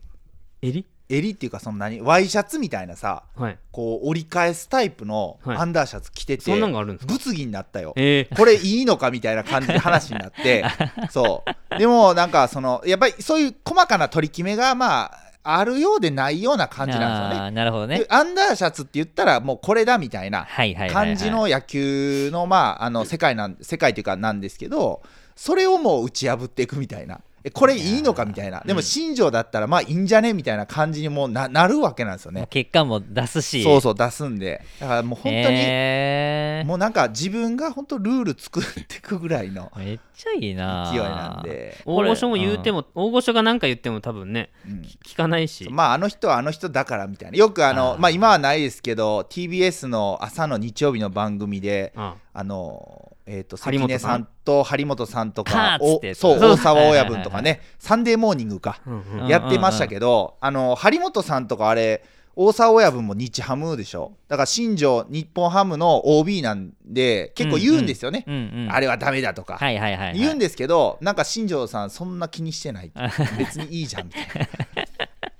[0.61, 0.87] 襟？
[1.09, 3.59] 襟っていうかその何ワイシャツみたいなさはい。
[3.71, 5.57] こう折り返すタイプのはい。
[5.59, 7.13] アンダーシャツ着てて、そんなんがあるんですか？
[7.13, 7.93] 物議になったよ。
[7.97, 10.65] えこれいいのかみたいな感じで話になって
[11.11, 11.79] そう。
[11.79, 17.51] でもなんかそのやっぱりそういう細かな取り決めがまああるようでないような感じなんですよね。
[17.51, 18.01] なるほどね。
[18.01, 20.47] でアンダーシャツって言ったらもうこれだみたいな
[20.93, 25.03] 感じの野球のまああの世界なん世界というかなんですけど
[25.35, 27.21] それをもう打ち破っていくみたいな。
[27.45, 28.63] えこれいいのかみたいな。
[28.65, 32.47] でも新庄だったらまあいいんじゃねみたいな感じにもうななるわけなんですよね。
[32.49, 33.65] 結果も出すし。
[33.65, 34.63] そうそう出すんで。
[34.79, 39.73] だからもう本当に、もうなんか自分が本当ルール作っていくぐらいの。
[39.77, 44.83] めっちゃいいな勢いなんで、大御所も言うても、大御所が何か言っても多分ねうん。
[45.05, 47.37] 聞かないし、まああの人はあの人だからみたいな。
[47.37, 52.45] よくあのまあ今はないですけど TBS の朝の日曜日の番組でああ。
[52.45, 55.79] のえー、と関根さんと張本さんとカか
[56.15, 56.39] そう。
[56.41, 58.81] 大沢親分とかはいねサンデーモーニングか。
[59.29, 64.13] やってましたけどあの張本さんとかあれ大沢親分も日ハムでしょ。
[64.29, 70.19] だから新庄日本ハムの OB なんで結構言うんですよね、うんうんあれはダメだとか、はいはいはいはい。
[70.19, 72.93] 言うんですけどなんか新庄さんそんな気にしてない。
[73.39, 74.25] 別にいいじゃんみたい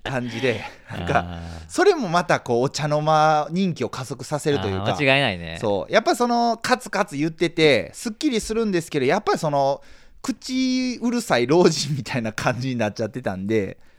[0.05, 4.95] な感じで なんかあそれもまたこうお茶の間人気を加速させーるというか。
[4.95, 5.59] 間違いないね。
[5.61, 5.93] そう。
[5.93, 9.81] やっぱそのカツカツ言っててすっきりするんですけどやっぱりその
[10.21, 13.92] 口うるさい老人みたいな感じになっちゃってたんであ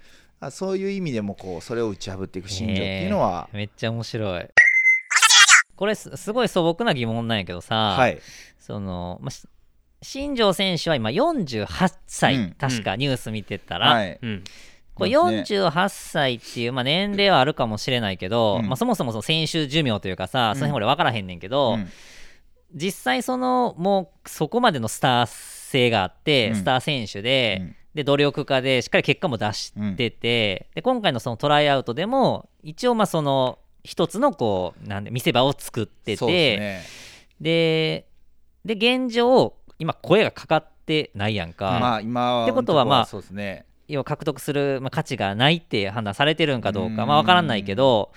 [0.51, 4.45] そういう意味でもこうそれを打ち破っていく新庄っていうのは、めっちゃ面白い。
[5.75, 8.19] これすすごい素朴な疑問なんやけどさ、はい。
[8.60, 9.32] その、ま
[10.01, 12.56] 新庄選手は今48歳、うん。
[12.58, 14.19] 確かニュース見てたら、はい。
[14.21, 14.43] うん。
[14.93, 18.67] これそうです48歳っていう、まあ、年齢はあるかもしれないけど、うん。
[18.67, 20.56] まあ、そもそもその選手寿命というかさ、うん。
[20.56, 21.88] その辺俺分からへんねんけど、うん。
[22.75, 26.56] 実際そのもうそこまでのスター性があって、うん。
[26.56, 36.84] スター選手で、うんで努力家でしっかり結果も出してて、で今回のそのトライアウトでも一応まあその一つのこうなんで見せ場を作っててね。
[37.39, 38.08] で
[38.65, 43.65] で現状今声がかかってないやんか、まあ今はってことはまあそうですね。
[43.88, 47.08] 要は獲得する、まあ、価値がないって判断されてるんかどうかうん。
[47.10, 48.12] まあ分からないけど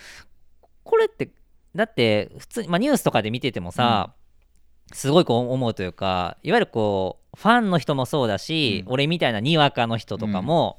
[0.85, 1.31] これって
[1.75, 4.15] だって普通に、まあ、ニュースとかで見ててもさ、
[4.92, 8.92] すごいこう思うというかいわゆるこうファンの人もそうだし、うん。
[8.92, 10.79] 俺みたいなにわかの人とかも、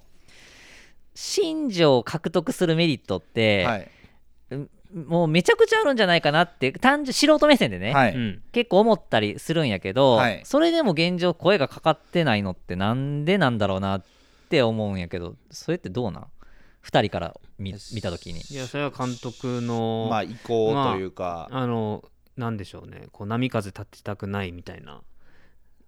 [1.14, 3.90] 新庄を獲得するメリットって、はい。
[5.06, 8.16] もうめちゃくちゃあるんじゃないかなって単純素人目線でね、はい。
[8.16, 8.42] うん。
[8.54, 10.42] 結構思ったりするんやけど、はい。
[10.46, 14.04] それでも現状声がかかってないのってなんでなんだろうなっ
[14.50, 16.28] て思うんやけどそれってどうなん
[16.86, 18.40] ？2人から見見た時に。
[18.50, 22.04] いやそれは監督の、まあ意向というか、あの
[22.38, 23.08] なんでしょうね。
[23.12, 25.02] こう波風立ちたくないみたいな。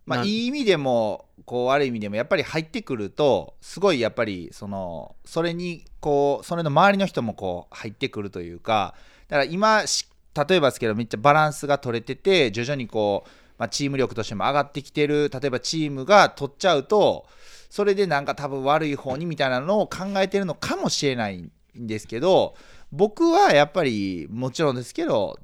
[0.05, 8.95] まあ、ないい意味でもこう悪い意味でもやっぱり入ってくるとすごいやっぱりそのそれにこうそれの周りの人もこう入ってくるというか
[9.27, 17.27] だから今し例えばですけどめっちゃバランスが取れてて徐々にこう、まあ、チーム力としても上がってきてる例えばチームが取っちゃうと
[17.69, 22.55] それでなんか多分悪い方にみたいなのを考えてるのかもしれないんですけど
[22.91, 25.37] 僕はやっぱりもちろんですけど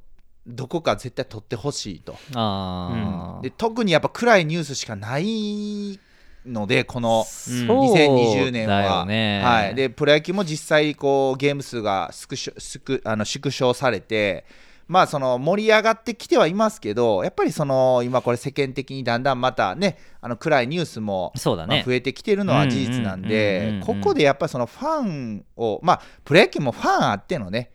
[0.47, 2.15] どこか絶対取ってほしいと。
[2.34, 5.99] あー、で特にやっぱ暗いニュースしかない
[6.45, 7.23] のでこのうん。
[7.25, 9.41] そう2020年だは、よね。
[9.43, 14.45] はい、でプロ野球も実際こうゲーム数が縮小縮あの縮小されて
[14.88, 23.29] まあその盛り上がってきてはいますけどやっぱりその今これ世間的にだんだんまたねあの暗いニュースも増えてきてるのは事実なんうんうんうん。
[23.29, 27.71] でうんうんここでやっぱりそのファンをまあプロ野球もファンあってのね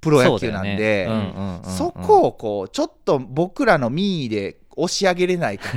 [0.00, 1.08] プロ野球なんで
[1.62, 5.70] そこをこうちょっと僕らの民意で押し上げれないか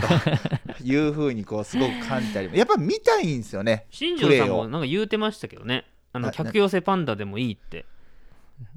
[0.78, 5.86] と いうふうにこうすごく感じたりやっぱ見たいんですよね新庄さんもなんか言うてましたけどね。
[6.14, 7.86] あのな客寄せパンダでもいいって。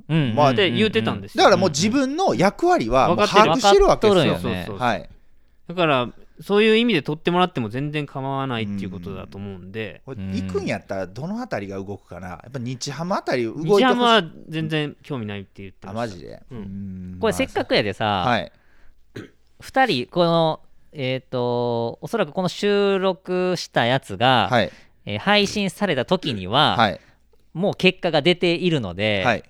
[0.09, 0.35] うん。
[0.35, 4.33] まあって言うてたんですだからもう自分の役割は把握してるわけですよ。
[4.35, 5.09] ねそうそうはい。
[5.69, 6.09] だから
[6.41, 10.03] そういう意味で取ってもらっても全然構わないっていうことだと思うんで。
[10.07, 10.33] うん。
[10.33, 12.29] 行くんやったらどのあたりが動くかな？
[12.29, 16.17] やっぱ日ハムあたり動いて日ハムは全然興味ないって言ってあました。
[16.17, 16.59] マジで、うん。
[16.59, 17.19] うん。
[17.21, 18.53] これせっかくやでさ、はい。
[19.61, 20.61] 2人この
[20.93, 24.71] えっ、とおそらくこの収録したやつが、はい。
[25.07, 27.01] えー配信された時には、はい。
[27.55, 29.43] もう結果が出ているので、はい。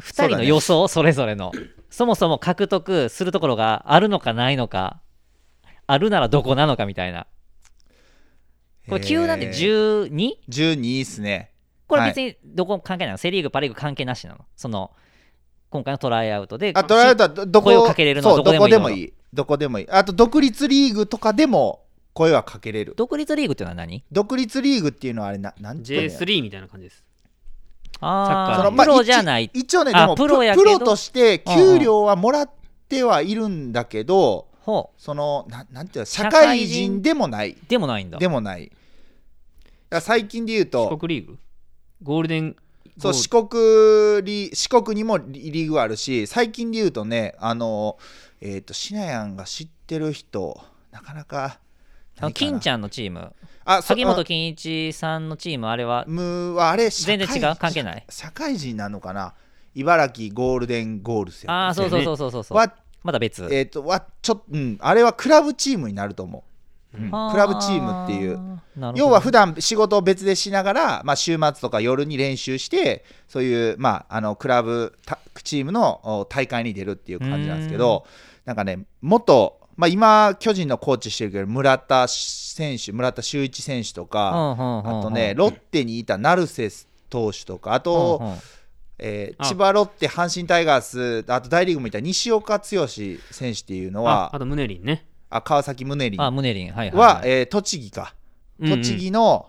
[0.00, 1.52] 2人の予想それぞれの。
[1.90, 5.00] そもそも獲得するところがあるのかないのか
[5.90, 7.26] あるならどこなのかみたいな。
[8.88, 10.38] これ球団で 12?
[10.48, 11.52] 12っすね。
[11.86, 13.18] これ別にどこ関係ないの？
[13.18, 14.44] セ・リーグパ・リーグ関係なしなの？
[14.56, 14.92] その
[15.70, 19.90] 今回のトライアウトであトライアウトはどどこ声をかけれるのどこでもいいどこでもいい。
[19.90, 22.94] あと独立リーグとかでも声はかけれる。
[22.96, 24.04] 独立リーグっていうのは何？
[24.12, 27.04] 独立リーグっていうのはあれななんていうの J3 みたいな感じです。
[28.00, 29.50] あサッカーであプロじゃない。
[29.52, 32.50] 一一応ねであもププロプロとして給料はもらっ
[32.88, 37.50] てはいるんだけど、ほそのななんていうの社社会会人人でもない。
[37.50, 38.18] うでもないんだ。
[38.18, 38.66] でもない。
[38.66, 38.76] だか
[39.90, 41.38] ら最近で言う四と国リーグ？
[42.02, 42.56] ゴールデン
[42.98, 47.98] そう四国リ四国にもリリーグあるし最近で言うとねあの
[48.40, 51.58] えっ、とシナヤンが知ってる人なかなか
[52.18, 53.34] あの金ちゃんのチーム。
[53.64, 57.56] あそ萩本欽一さんのチームあれはムはあれ全然違う？
[57.56, 58.04] 関係ない？
[58.08, 59.34] 社会人なのかな？
[59.74, 62.44] 茨城ゴールデンゴールスやああそうそうそうそうそう。
[62.44, 63.48] そうはまだ別。
[63.50, 66.44] えっ、とはちょうん、あれはクラブチームになると思
[66.94, 67.10] う、うん。
[67.10, 68.38] クラブチームっていう。
[68.38, 68.60] う
[68.94, 78.06] 要は普段仕事を別でしながら、まあ、週末とか夜に練習してそういう、まあ、あのクラブたチームのお大会に出るっていう感じなんですけど
[78.44, 86.70] なんかね元、まあ、今巨人のコーチしてるけど村田選手村田修一選手とか、あとねロッテにいた成瀬
[87.08, 88.36] 投手とかあと、
[89.00, 89.46] えーあ。
[89.46, 95.06] 千葉ロッテ阪神タイガースあと大リーグもいた西岡剛選手っていうのはああとムネリンね。
[95.30, 96.72] あ川崎宗凛あムネリン。
[96.72, 98.14] はいはいは、はいえー栃木か。
[98.60, 98.82] うんうん。
[98.82, 99.46] 栃木の、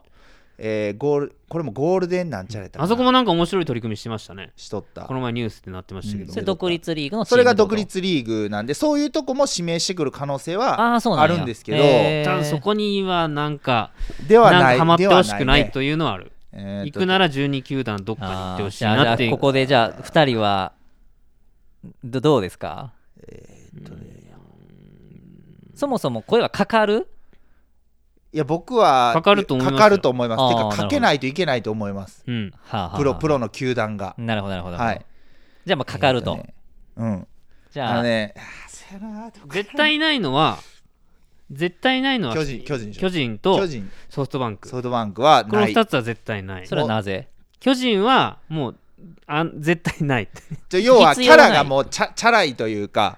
[0.57, 4.53] えーゴールこれもゴールデンなんちゃらやったあそこもなんか面白い取り組みしてましたね。
[4.55, 5.01] しとった。
[5.01, 6.33] この前ニュースってなってましたけど、うん。
[6.33, 11.33] それ独立リーグのそれが独立リーグなんでそういうとこも指名してくる可能性はああそうなんや。
[11.33, 13.91] あるんですけどそこにはなんか
[14.27, 19.29] ではないなんかハマってほしくないというのはある、ねえーと行くなら12球団どっかに行ってほしいなっていう。
[19.29, 20.73] あここでじゃあ2人は
[22.03, 22.93] どどうですか？
[25.75, 27.07] そもそも声はかかる？
[28.33, 29.77] いや僕はかかると思いますよ。
[29.77, 30.55] かかると思います。
[30.55, 32.23] てかかけないといけないと思います。
[32.25, 32.51] プ
[33.03, 34.15] ロプロの球団が。
[34.17, 34.77] なるほどなるほど。
[34.77, 35.05] はい。
[35.65, 36.53] じゃあまあかかると、えーね。
[36.97, 37.27] うん。
[37.71, 38.35] じゃああのね
[39.49, 40.59] 絶対ないのは
[41.51, 43.91] 絶対ないのは巨人巨人巨人と巨人。
[44.09, 44.67] ソフトバンク。
[44.67, 46.67] ソフトバンクはこのない2つは絶対ない。
[46.67, 47.27] それはなぜ？
[47.59, 48.75] 巨人はもう
[49.27, 50.29] あ絶対ない。
[50.69, 53.17] じゃ要はキャラがもうチャチャラいというか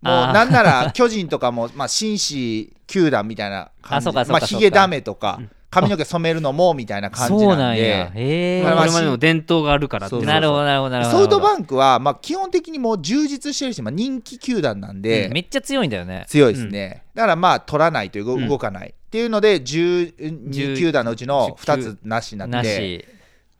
[0.00, 4.08] もうなんなら巨人とかもまあ紳士球団みたいな感じ。
[4.08, 4.54] あそうかそうかそうか。
[4.54, 5.40] まあヒゲダメとか
[5.74, 8.10] 髪の毛染めるのもみたいな感じそうなんんや。
[8.14, 8.62] へえ。
[8.62, 10.06] まあこれまでの伝統があるから。
[10.06, 11.18] ってなるほどなるほどなるほど。
[11.18, 16.24] ソフトバンクはまあ基本的にもう充実してるし、まあ、人気球団なんで、うんめっちゃ強いんだよね。
[16.28, 23.04] 強いですね、だからまあ取らないという動かない、っていうので12球団のうちの2つなしにななって、し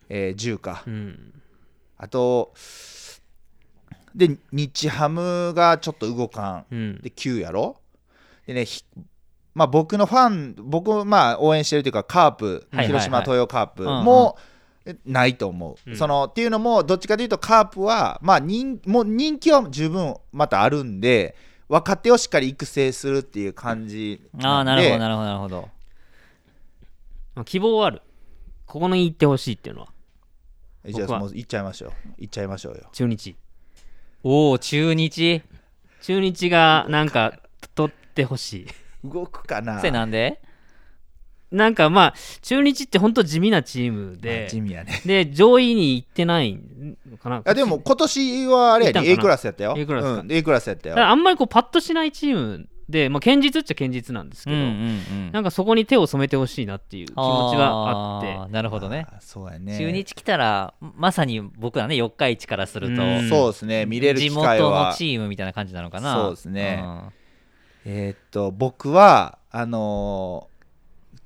[0.09, 1.33] えー10か、うん
[1.97, 2.53] あと
[4.13, 7.77] で日ハムがちょっと動かんうんで9やろ
[8.47, 8.83] でねひ
[9.55, 12.87] まあ僕のファン僕まあ応援してるというかカープ、はいはいはい。
[12.87, 15.97] 広島東洋カープうんうないと思う、うん。
[15.97, 21.35] そのっていうのもどっちかというとカープはまあ人もう人気は十分またあるんで
[21.67, 24.97] 若手をしっかり育成するっていう感じああなで。
[24.99, 25.69] なんるほどなるほどなるほど。
[27.35, 28.01] まあ希望はある。
[28.67, 29.87] ここに行ってほしいっていうのは。
[30.87, 31.91] じゃあもう行っちゃいましょう。
[32.17, 32.89] 行っちゃいましょうよ。
[32.91, 33.35] 中日。
[34.23, 35.41] おお中日。
[36.01, 37.39] 中日がなんか
[37.73, 38.67] 取ってほしい
[39.09, 39.79] 動くかな？
[39.79, 40.41] それなんで？
[41.51, 45.01] なんかまあ中日って本当地味なチームまであ地味やね。
[45.05, 46.59] で上位に行ってない
[47.09, 47.41] のかな？
[47.45, 49.75] あでも今年はあれやで行ったんかな？A クラスやったよ。
[49.77, 50.13] A クラスか。
[50.21, 50.99] うん、A クラスやったよ。
[51.07, 54.73] あんまりこうパッとしないチームで、まあ、堅実っちゃ堅実なんですけど、うんうんう
[55.29, 55.31] ん。
[55.31, 58.27] なんかそこに手を染めてほしいなっていう気持ちがあって。
[58.27, 59.07] ーなるほどね。
[59.21, 59.77] そうやね。
[59.77, 63.29] 中日来たらまさに僕らね四日市からするとうん。
[63.29, 63.85] そうですね。
[63.85, 66.15] 見れる地機会元のはチームみたいな感じなのかな。
[66.15, 66.75] そうですね。
[66.75, 67.13] ん
[67.85, 70.55] えーっと僕はあのー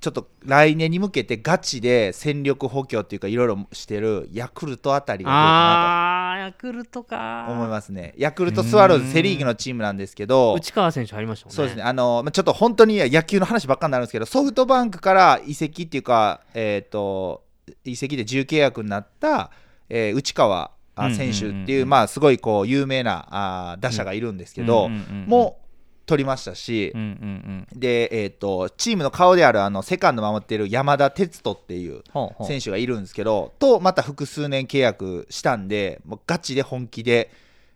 [0.01, 7.45] ちょっと来年に向けてガチで戦力補強っていうかいろいろしてるヤクルトあたりがあーヤクルトなか。
[7.49, 8.13] と思いますね。
[8.17, 11.55] ヤクルトスワローズセ・リーグのチームなんですけど内川選手入りましたもんね。
[11.57, 11.83] そうですね。
[11.83, 17.43] あのまあちょっと本当に野球の話ばっかになるんですけどソフトバンクから移籍っていうかえーっと
[17.83, 19.51] 移籍で自由契約になった、
[19.89, 20.71] えー内川
[21.13, 23.27] 選手っていう、まあすごいこう有名な
[23.71, 24.87] あー打者がいるんですけど、
[25.27, 25.68] もう
[26.09, 27.79] 取りましたし、うんうんうん。
[27.79, 32.47] で、えー、とチームの顔であるあのセカンド守っている山田哲人っていうほうほう。
[32.47, 37.29] 選手がいるんですけどとまた複数年契約したんでもうガチで本気で、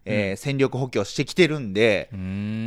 [0.06, 2.10] えー戦力補強してきてるんで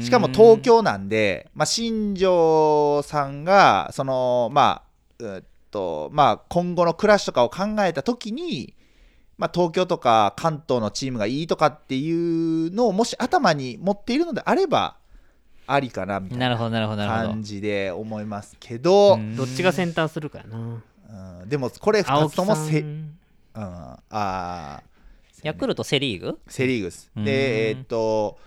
[0.01, 4.83] しかも東京なんで、まあ、新庄さんがそのま
[5.19, 8.75] あうっとまあ今後の暮らしとかを考えた時に、
[9.37, 14.97] まあ、東京とか関東のチームがいいとかっていうのをもし頭に持っているのであれば
[15.67, 17.29] ありかなみたいななるほどなるほどなるほど。
[17.31, 19.37] 感じで思いますけど、うん。
[19.37, 20.83] どっちがセンターするかやな。
[21.43, 21.49] うん。
[21.49, 23.19] でもこれ2青木さつともせ、うん、ん。
[23.55, 24.83] あー。
[25.43, 26.39] ヤクルトセ・リーグ？
[26.49, 27.11] セ・リーグです。
[27.17, 27.25] うん。
[27.25, 28.39] で、えーっと、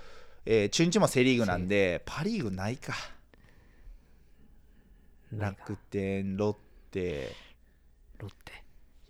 [0.46, 2.94] えー中日もセ・リーグなんで、パ・リーグないか。
[5.32, 6.56] 楽天、ロッ
[6.92, 7.36] テ、
[8.18, 8.52] ロッテ。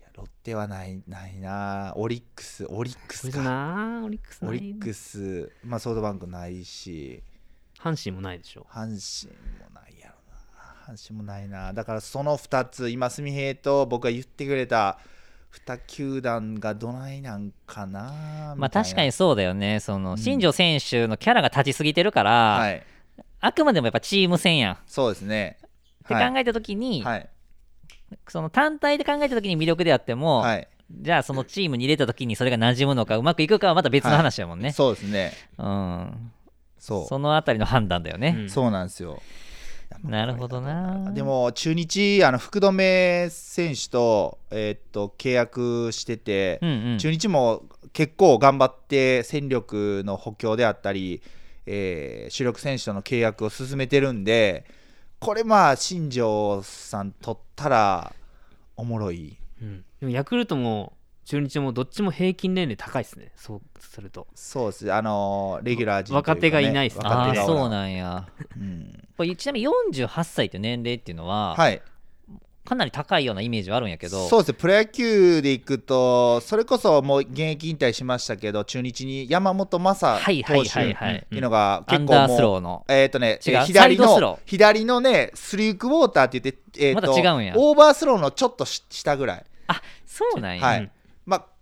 [0.00, 3.42] いやロッテはないないな、オリックス、オリックスか。
[3.42, 4.50] なオリックスない。
[4.50, 7.22] オリックス、まあ、ソフトバンクないし、
[7.82, 8.66] 阪神もないでしょ。
[8.70, 8.78] 阪
[9.26, 10.14] 神もないやろ
[10.88, 14.98] な、阪神もないな、だからその2つ、今、純平と僕が言ってくれた
[15.66, 19.80] 2球団がどないなんかなまあ確かにそうだよね。
[19.80, 20.18] その、うん。
[20.18, 22.82] 新庄選手のキャラが立ちすぎてるから、はい。
[23.40, 24.74] あくまでもやっぱチーム戦やん。
[24.74, 25.58] っそうですね。
[26.06, 27.28] て考えた時に、はい。
[28.28, 30.68] その単体で考えた時に魅力であっても、はい。
[30.90, 35.32] じゃあそのチームに入れた時にそれが馴染むのかうまくいくかはまた別の話やもんね、そうですね。
[35.56, 36.32] うん
[36.80, 37.06] そう。
[37.06, 38.50] そのあたりの判断だよね、うん。
[38.50, 39.22] そうなんですよ。
[40.04, 41.12] なるほどな。
[41.12, 46.98] でも中日あの福留選手と,、えーっと契約してて、うんうん。
[46.98, 51.20] 中日も結構頑張って戦力の補強であったり、
[51.66, 54.64] えー主力選手との契約を進めてるんで
[55.18, 58.14] これまあ新庄さん取ったら
[58.76, 59.36] おもろい。
[59.60, 59.84] うん。
[60.00, 60.94] でもヤクルトも
[61.30, 63.30] 中日もどっちも平均年齢高いですね。
[63.36, 64.26] そうすると。
[64.34, 64.92] そうです。
[64.92, 67.02] あのーレギュラー陣というか、ね、若手がいないっすね。
[67.04, 68.26] あそうなんや。
[68.56, 69.08] うん。
[69.16, 71.80] これちなみに48歳という年齢っていうのは、はい。
[72.64, 74.48] かなり高いようなイメージはあるんやけどそうです。
[74.48, 82.84] ねプロ野球でいくとそれこそもう現役引退しましたけど中日に山本昌はいはい投手っていうのが結構もうアンダース構もうローの。
[82.88, 84.29] えっ、とね違うサイドスロー。
[84.29, 87.54] 左の左のねスリークウォーターって言って、えーとまた違うんや。
[87.56, 89.44] オーバースローのちょっとし下ぐらい。
[89.68, 90.90] あそうなんや、はい、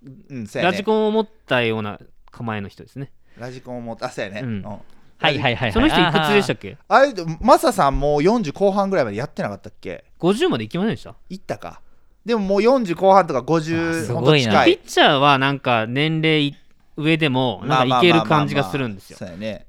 [0.05, 0.72] うんそうやね。
[0.72, 1.99] ラジコンを持ったような
[2.30, 3.11] 構えの人ですね。
[3.38, 4.49] ラジコンもあそうやね、うん。
[4.49, 4.62] うん。
[4.64, 4.80] はい
[5.20, 5.72] はいはいはい。
[5.72, 6.76] その人いくつでしたっけ？
[6.88, 11.16] あれマサさんもう40後半ぐらいまでやってなかったっけ？50まで行きませんでした？
[11.28, 11.80] 行ったか。
[12.24, 14.64] でももう40後半とかあ50すごいな。
[14.64, 16.55] ピッチャーはなんか年齢
[16.99, 19.18] 上でもなんかいける感じがするんですよ。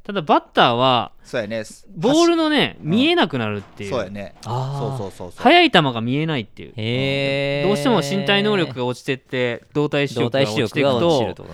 [0.03, 1.63] ただバッターはそうやね。
[1.95, 3.91] ボールのねん見えなくなるっていう。
[3.91, 4.33] そうやね。
[4.45, 4.79] あー。
[4.79, 5.43] そうそうそうそう。
[5.43, 6.73] 速い球が見えないっていう。
[6.75, 11.45] へえどうしても身体能力が落ちてって動体視動体力が落ちていくと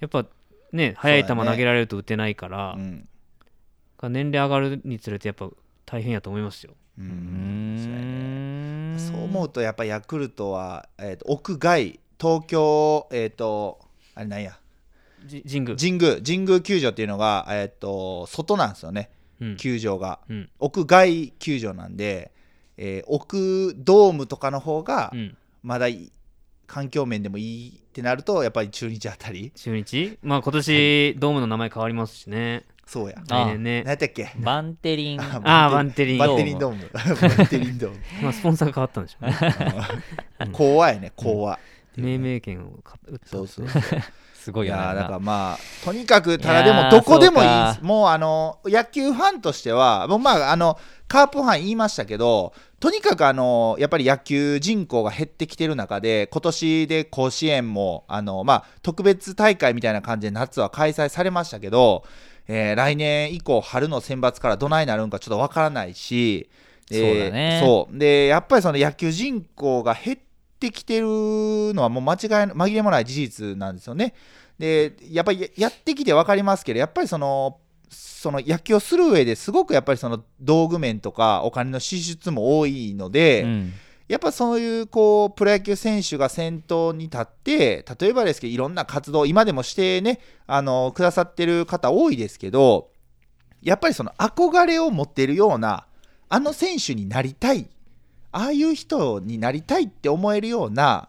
[0.00, 0.26] やっぱ
[0.72, 3.08] ね速い球投げられると打てないからうん。
[4.02, 5.48] 年齢上がるにつれてやっぱ
[5.86, 6.72] 大変やと思いますよ。
[6.98, 8.96] ううん。
[8.98, 13.78] そう思うとやっぱヤクルトは、えーと屋外東京えっ、と
[14.16, 14.50] あれなんや。
[14.50, 14.56] じ
[15.28, 15.76] 神宮。
[15.76, 19.10] 神宮神宮球場っていうのが、えー、と外なんですよね。
[19.40, 19.56] うん。
[19.56, 20.20] 球場が。
[20.28, 20.50] うん。
[20.58, 22.32] 屋外球場なんで、
[22.76, 25.36] えー奥ドームとかの方がうん。
[25.62, 26.12] まだいい
[26.66, 29.50] 環境面でもいいってなるとやっぱり中日あたり。
[29.56, 30.18] 中日？
[30.22, 32.64] まあ今年ドームの名前変わりますしね。
[32.86, 33.16] そうや。
[33.30, 33.82] あ来年ね。
[33.82, 34.30] 何やったっけ？
[34.38, 35.20] バンテリン。
[35.20, 36.18] ああバンテリン。
[36.18, 36.88] バッテリンドーム。
[36.94, 37.96] バッテリンドーム。
[38.22, 39.36] まあスポンサーが変わったんでしょうね。
[40.40, 40.52] うん。
[40.52, 41.58] 怖やね怖、
[41.96, 43.26] 命名権をか打った。
[43.28, 43.66] そうそう
[44.48, 47.48] すごいよねいやーだからまあとにかくただでもどこでもいい。
[47.48, 62.04] んですもうあの野球ファンとしてはもうまああのカープファン言いましたけどとにかくあのやっぱり野球人口が減ってきてる中で今年で甲子園もあの、まあ、特別大会みたいな感じで夏は開催されましたけど、
[62.46, 66.48] えー来年以降春の選抜からどないなるんかちょっとわからないし、
[66.88, 67.60] でそうだね。
[67.62, 67.98] そう。
[67.98, 70.18] でやっぱりその野球人口が減っ
[70.58, 71.06] てきてる
[71.74, 72.18] のはもう間違い
[72.50, 74.14] 紛れもない事実なんですよね。
[74.58, 83.72] でやっぱりややってきて分かりますけどやっぱりそのその野球をする上ですごくやっぱりその道具面とかお金の支出も多いので、うん
[84.08, 92.88] やっぱそういうこうプロ野球選手が先頭に立って例えばですけどいろんな活動今でもしてねあのくださってる方多いですけど
[93.62, 95.86] やっぱりその憧れを持っているような
[96.30, 97.68] あの選手になりたい
[98.32, 101.08] ああいう人になりたいって思えるような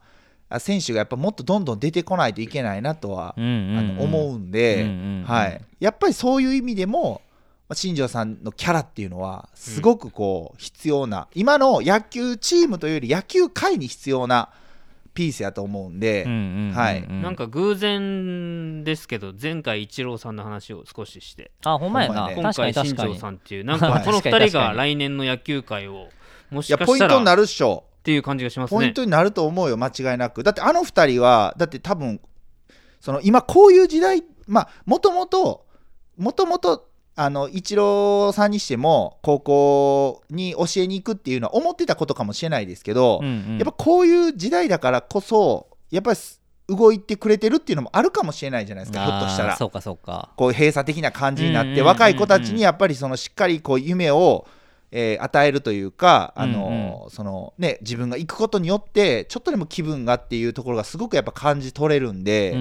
[0.49, 7.21] あ選手がやっぱもっとどんどん出てこないといけないなとは、うんうんあの思うんで、うんうんうんはい、やっぱりそういう意味でも
[7.67, 14.49] まあ新庄さんのキャラっていうのはすごくこう必要な、今の野球チームというより野球界に必要な
[15.13, 17.07] ピースやと思うんで、うんうんうんうんはい。
[17.07, 21.51] なんか偶然ですけど前回イチローさんの話を少しして。
[21.63, 22.31] あほんまやな。
[22.31, 26.07] 今回新庄さんっていうなんかこの 確かに2人が来年の野球界を
[26.51, 26.81] もいしかしたら。
[26.81, 27.85] やポイントになるっしょ。
[27.99, 28.77] っていう感じがしますね。
[28.77, 30.43] ポイントになると思うよ間違いなく。
[30.43, 32.21] だってあの2人はだって多分
[32.99, 35.65] その今こういう時代まあもともと
[36.17, 43.57] もともとあのイチローさんにしても高校に教えに行くっていうのは思ってたことかもしれないですけど、うんうん。
[43.57, 46.19] やっぱこういう時代だからこそやっぱり
[46.69, 49.57] 動いてくれてるっていうのもあるかもしれないじゃないですかひょっとしたら。
[49.57, 50.29] そうかそうか。
[50.37, 54.47] こういう閉鎖的な感じになっうんうんうんうんて若い子たちにやっぱりそのしっかりこう夢を、
[54.91, 62.53] えー与えるというか、あのーそのね、自分が行くことによってちょっとでも気分がっていうところがすごくやっぱ感じ取れるんで、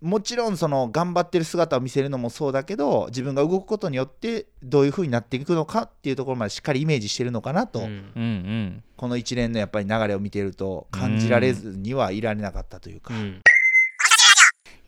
[0.00, 8.82] もちろんその頑張ってる姿を見せるのもそうだけど自分が動くことによってどういうふうになっていくのかっていうところまでしっかりイメージしてるのかなと、うんうんうん。
[8.96, 13.14] この一連のやっぱり流れを見てると感じられずにはいられなかったというか。
[13.14, 13.40] うん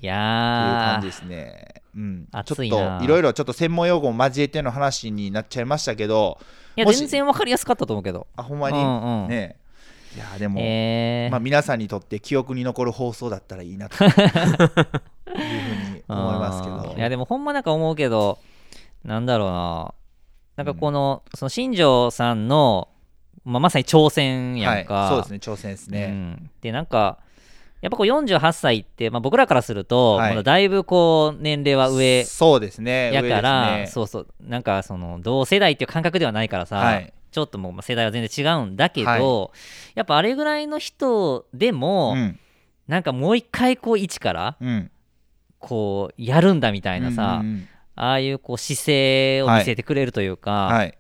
[0.07, 1.83] いっていう感じですね。
[1.95, 2.65] うん、ちょっと熱
[3.05, 6.39] いろいろちょっと専門用語も交えての話になっちゃいましたけど、
[6.77, 8.27] いや全然わかりやすかったと思うけど。
[8.37, 9.57] あほんまに、うんうんね。
[10.15, 11.31] いやでも、えー。
[11.31, 14.03] まあ、皆さんにとって記憶に残る放送だったらいいなと。
[14.05, 14.27] いうふう
[15.95, 18.39] に思いますけあどーいやでもほんまなんか思うけど
[19.05, 19.95] なんだろうな。
[20.57, 22.89] なんかこの,、その新庄さんの、
[23.45, 25.39] まあ、まさに挑戦やんか、はい、そうですね。
[25.39, 27.19] 挑戦ですうね、ん、でなんか
[27.81, 30.31] やっぱこう48歳って、まあ、僕らからすると、はい。
[30.31, 33.13] まだだいぶこう年齢は上そうですね。
[33.13, 34.29] やから、ねそうそう。
[34.41, 37.13] なんかその同世代っていう感覚ではないからさ、はい。
[37.31, 39.51] ちょっともうまあ世代は全然違うんだけど、は
[39.95, 42.39] やっぱあれぐらいの人でも、うん。
[42.87, 44.91] なんかもう一回こう一からうん。
[45.59, 50.99] こうやるんだみたいなさ、うんうんああいうこう姿勢を見せてくれるというか、うんはい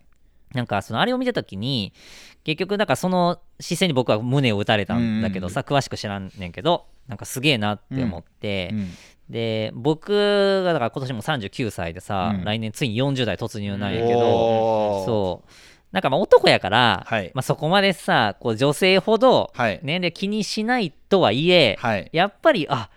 [0.55, 1.92] なんかそのあれを見た時に
[2.44, 8.90] 結局なんかその姿勢に僕は胸を打たれたんだけどさ、詳しく知らんねんけどなんかすげえなって思って、うん。
[9.28, 12.44] で僕がだから今年も39歳でさ、うん。
[12.44, 15.51] 来年ついに40代突入なんやけどそう。
[15.92, 17.30] なんかまあ男やから、はい。
[17.34, 19.80] まあ、そこまでさこう女性ほどはい。
[19.82, 22.09] 年齢気にしないとはいえ、はい。
[22.12, 22.90] やっぱりあ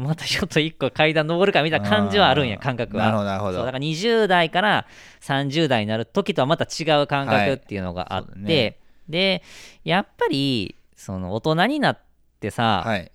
[0.00, 3.04] またちょっと一個階段登るかみたいな感じはあるんや感覚は。
[3.04, 3.58] なるほどなるほど。
[3.58, 4.86] そうだから20代から
[5.20, 8.42] 30代になる時とはまた違う感覚っていうのがあって、はい。
[8.44, 8.76] ね
[9.08, 9.42] で
[9.84, 11.98] やっぱりその大人になっ
[12.40, 13.10] てさ、はい。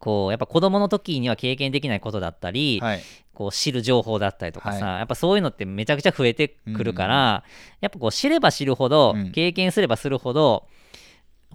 [0.00, 3.02] こうやっぱ子供の時には経験できないことだったり、はい。
[3.34, 7.44] こう知る情報だったりとかさ、はやっぱそういうのってめちゃくちゃ増えてくるから、
[7.80, 9.32] やっぱこう知れば知るほど、うん。
[9.32, 10.66] 経験すればするほど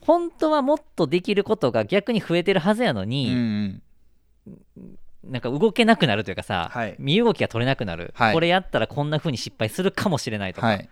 [0.06, 3.82] 本当はもっとできることが逆に増えてるはずやのうんうに、ん
[5.24, 6.96] なんか動けなくなるというかさ、はい。
[7.00, 8.34] 身動きが取れなくなる、はい。
[8.34, 10.90] これやったらこんな風に失敗するかもしれないとか、はい。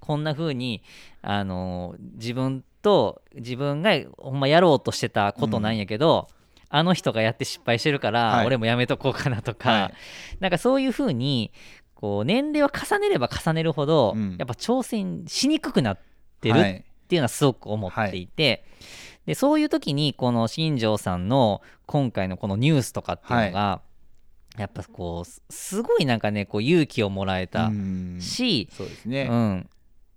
[0.00, 0.82] こんな風に
[1.20, 6.28] あのー自分と自分がほんまやろうとしてたことなんやけど、
[6.68, 8.46] あの人がやって失敗してるから、はい。
[8.46, 9.94] 俺もやめとこうかなとか、はい。
[10.40, 11.52] なんかそういう風に
[11.94, 14.36] こう年齢を重ねれば重ねるほど、うん。
[14.38, 15.98] やっぱ挑戦しにくくなっ
[16.40, 18.64] てるっはいていうのはすごく思っていて、
[19.26, 21.60] でそういう時にこの新庄さんの
[21.92, 23.82] 今回のこのニュースとかっていうのが、
[24.56, 28.18] やっぱこうすすごいなんかねこう勇気をもらえたうん。
[28.18, 29.70] し、そうですね、うん、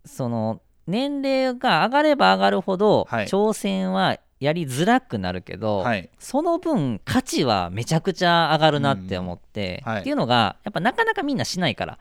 [0.05, 3.26] その年齢が上がれば上がるほど、はい。
[3.26, 6.09] 挑戦はやりづらくなるけど、はい。
[6.17, 9.91] その分価値はめちゃくちゃ上がるなって思って、うん。
[9.91, 9.99] はい。
[9.99, 11.99] っていうのがやっぱなかなかみんなしないから、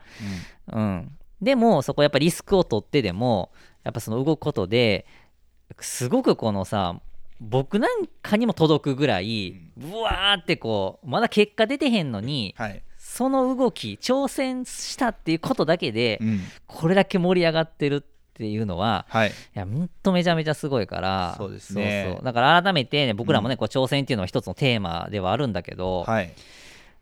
[0.71, 1.11] うん、
[1.41, 3.51] でもそこやっぱリスクを取ってでも
[3.83, 5.05] やっぱその動くことで
[5.81, 7.01] すごくこのさ
[7.41, 16.41] 僕なんかにも届くぐらいブワーってこうまだ結果出てへんのにはい、その動き挑戦したっていうことだけで、うん。
[16.67, 18.01] これだけ盛り上がってるっ
[18.33, 19.29] ていうのははい。
[19.29, 22.03] いやほんとめちゃめちゃすごいからそうですね。
[22.07, 22.25] そうそう。
[22.25, 26.33] だから改めて、ね、僕らもね、こう挑戦っていうのは一つのテーマではあるんだけど、はい。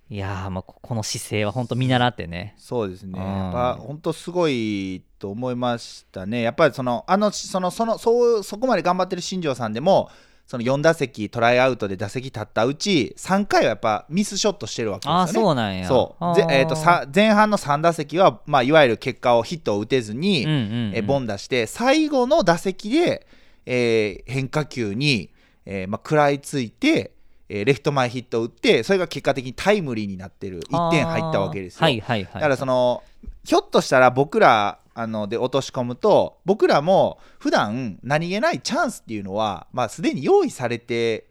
[0.09, 2.53] い、やーまあここの姿勢は本当見習ってね。
[2.57, 3.25] そうですね、うん。
[3.25, 10.11] やっぱ本当すごいと思いましたね、やっぱりそのあのそのそのそうそこまで頑張ってる新庄さんでも、
[10.45, 15.31] その4打席トライアウトで打席立ったうち、3回はやっぱミスショットしてるわけですよね。
[15.31, 15.87] そうなんや。
[15.87, 16.35] そう。
[16.35, 20.91] ぜえー、とさ前半の3打席は、まあ、いわゆる結果をヒットを打てずに、うんうんうん。
[20.93, 23.25] えーボン出して、最後の打席で、
[23.65, 25.29] えー変化球に、
[25.65, 27.13] えーまあ、食らいついて、
[27.47, 31.85] えーレフト前ヒットを打って、それが結果的にタイムリーになってる、1点入ったわけですよ。
[31.85, 31.91] あー。
[31.91, 32.33] はいはいはい。
[32.33, 33.01] だからその
[33.45, 41.27] ひょっとしたら僕らあので落とし込むと僕らも普段何気ないチャンスっていうのはまあすでに用意されて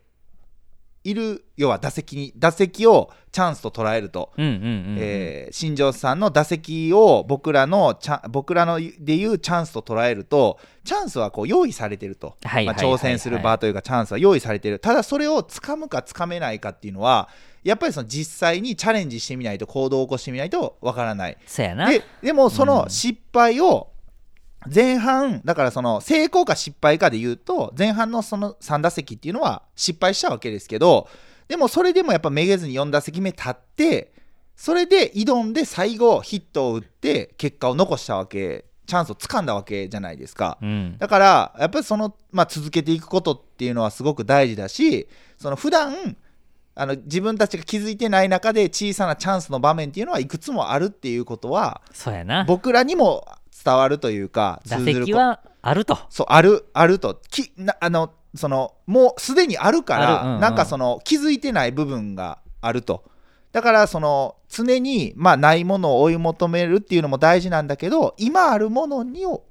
[1.04, 4.32] いる要は打席に打席をチャンスと捉えると、
[5.50, 7.98] 新庄さんの打席を僕らの
[8.30, 14.78] 僕らのでいうチャンスと捉えるとチャンスはこう用意されてると、挑戦する場というかチャンスは用意されてる。
[14.78, 17.28] ただそれをつかむかつかめないかっていうのは
[17.64, 21.38] やっぱりその実際にチャレンジしてみないと行動を起こしてみないとわからない。
[21.46, 21.88] そうやな。
[21.88, 23.92] ででもその失敗を
[24.72, 31.08] 前半だからその成功か失敗かで言うと前半のその3打席っていうのは失敗したわけですけど
[31.48, 34.12] でもそれでもやっぱめげずに4打席目立って
[34.56, 40.58] それで挑んで最後ヒットを打って結果を残したわけチャンスをつかんだわけじゃないですか。
[40.60, 40.96] うん。
[40.98, 45.08] だからやっぱりその、まあ、続けていくことっていうのはすごく大事だし
[45.38, 46.16] その普段
[46.74, 52.44] あの自分たちが気づいてない中で小さなチャンスの場面っていうのはいくつもあるっていうことはそうやな。
[52.44, 53.26] 僕らにも
[53.64, 55.98] 伝わるというか打席はあると。
[56.08, 57.20] そうあるあると。
[57.30, 60.40] きなあのそのもうすでにあるからうんうん。
[60.40, 63.04] なんかその気づいてない部分があると。
[63.52, 69.44] だからその常にまあないものを追い求めるっていうのも大事なんだけど今あるものにを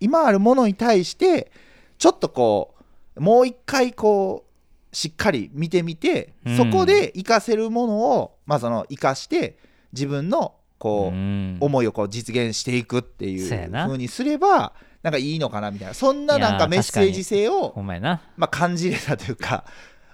[0.00, 1.52] 今あるものに対して
[1.98, 2.74] ちょっとこ
[3.14, 4.51] うもう一回こう
[4.92, 6.56] しっかり見てみて、うん。
[6.56, 9.56] そこで活かせるものをまあその活かして
[9.92, 11.56] 自分のこう、うん。
[11.60, 14.72] 思いをこう実現していくっていうそうにすれば
[15.02, 15.94] なんかいいのかなみたいな。
[15.94, 17.72] そんななんかメッセージ性を
[18.36, 19.64] まあ、感じれたというか、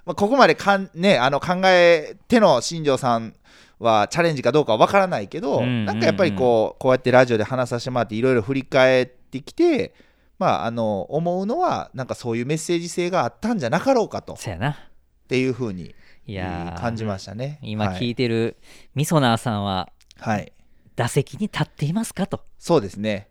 [0.05, 3.35] まあ、ここまでかん、ね、あの考えての新庄さん
[3.79, 5.85] はチャレンジかどうかわからないけど、うんうんうん。
[5.85, 9.93] なんかやっぱりこうこうやってラジオで話させてもらっていろいろ振り返ってきて、
[10.39, 14.33] まあ、あの思うのはなんかそういうメッセージ性があったんじゃなかろうかと。
[14.33, 14.89] っそやな。
[15.27, 15.93] ていうふうに
[16.25, 16.81] いやー。
[16.81, 17.59] 感じましたね。
[17.61, 18.09] 今聞はい。
[18.11, 18.57] いてる
[18.95, 20.51] みそなーさんははい、
[20.95, 22.43] 打席に立っていますかと。
[22.57, 23.29] そうですね。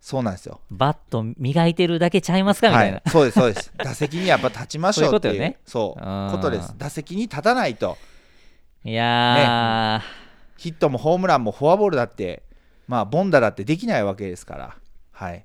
[0.00, 0.60] そうなんですよ。
[0.70, 3.72] バット磨いてるだけちゃいますかみたいな、はい、そうですそうです。
[3.78, 5.56] 打席にやっぱ立ちましょうっていう。
[5.64, 6.30] そういうことよね。
[6.32, 6.74] ことです。
[6.76, 7.96] 打席に立たないと。
[8.84, 10.02] い、や
[10.56, 12.42] ヒットもホームランもフォアボールだって、
[12.86, 14.76] まあ、ボンダだってできないわけですから、
[15.12, 15.44] はい、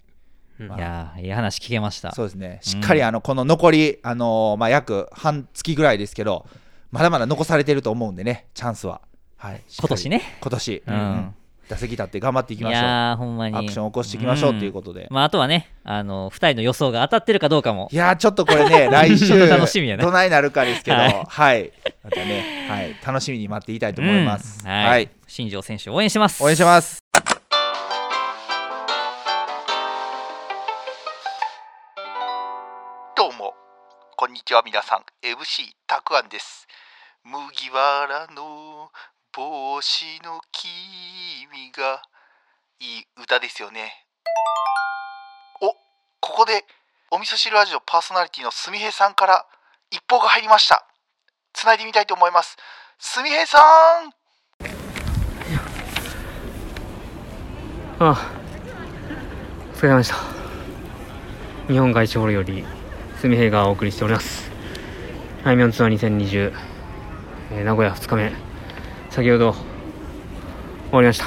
[0.70, 2.11] ーいやーいい話聞けました。
[2.14, 6.45] そうですね、しっかりあのこの残り、あのーまあ、約半月ぐらいですけど、
[6.91, 9.01] まだまだ残されてると思うんでね、チャンスは。
[9.38, 10.22] はい、今年ね。
[10.41, 11.36] 今年、うん。
[11.70, 12.84] 打席立って頑張っていきいましょう。
[12.84, 13.55] やーほんまに。
[13.55, 15.07] アクション起こしていきましょうということで。
[15.09, 17.89] まあ、あとはねあの2人の予想が当たってるかどうかも。
[17.91, 20.03] いやーちょっとこれね、 来週、楽しみやね。
[20.03, 21.66] どないなるかですけど、ははい。
[21.66, 21.72] い、
[22.03, 24.61] またね、はい、楽しみに待っていたいと思います。
[24.64, 24.70] うん。
[24.70, 26.43] はい、はい、新庄選手応援してます。
[26.43, 27.03] 応援してます。
[34.44, 36.68] にちは皆さん、MC たくあんです。
[37.24, 38.91] 麦わらの
[39.32, 42.02] 帽子の君が
[42.82, 44.06] いい歌ですよね。
[45.62, 45.78] お、こ
[46.20, 46.66] こで
[47.10, 49.46] お味噌汁ラジオパーソナリティのすみへいさんから
[49.89, 50.86] 一報が入りました。
[51.54, 52.58] つないでみたいと思います。
[53.00, 54.12] すみへいさん
[58.00, 58.32] ああ
[59.72, 60.16] お疲れ様でした
[61.72, 62.83] 日本外資ホー
[63.28, 64.52] ルより住平がお送りしております。
[65.44, 66.54] あいみょんツアー2020、
[67.52, 68.32] えー名古屋2日目。
[69.10, 69.62] 先ほど終
[70.92, 71.26] わりました、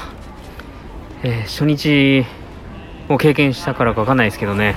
[1.23, 2.27] えー初日
[3.09, 4.77] を経験したからかわかんないですけどね。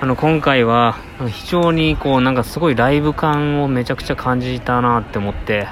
[0.00, 0.96] あの今回は
[1.28, 5.68] 非常にこうなんかすごいライブ感をめちゃくちゃ感じたなって思って、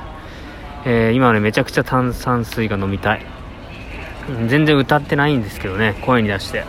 [0.85, 3.25] えー今ねめちゃくちゃ炭酸水が飲みたい。
[4.49, 6.65] 全然歌ってないんですけどね声に出して。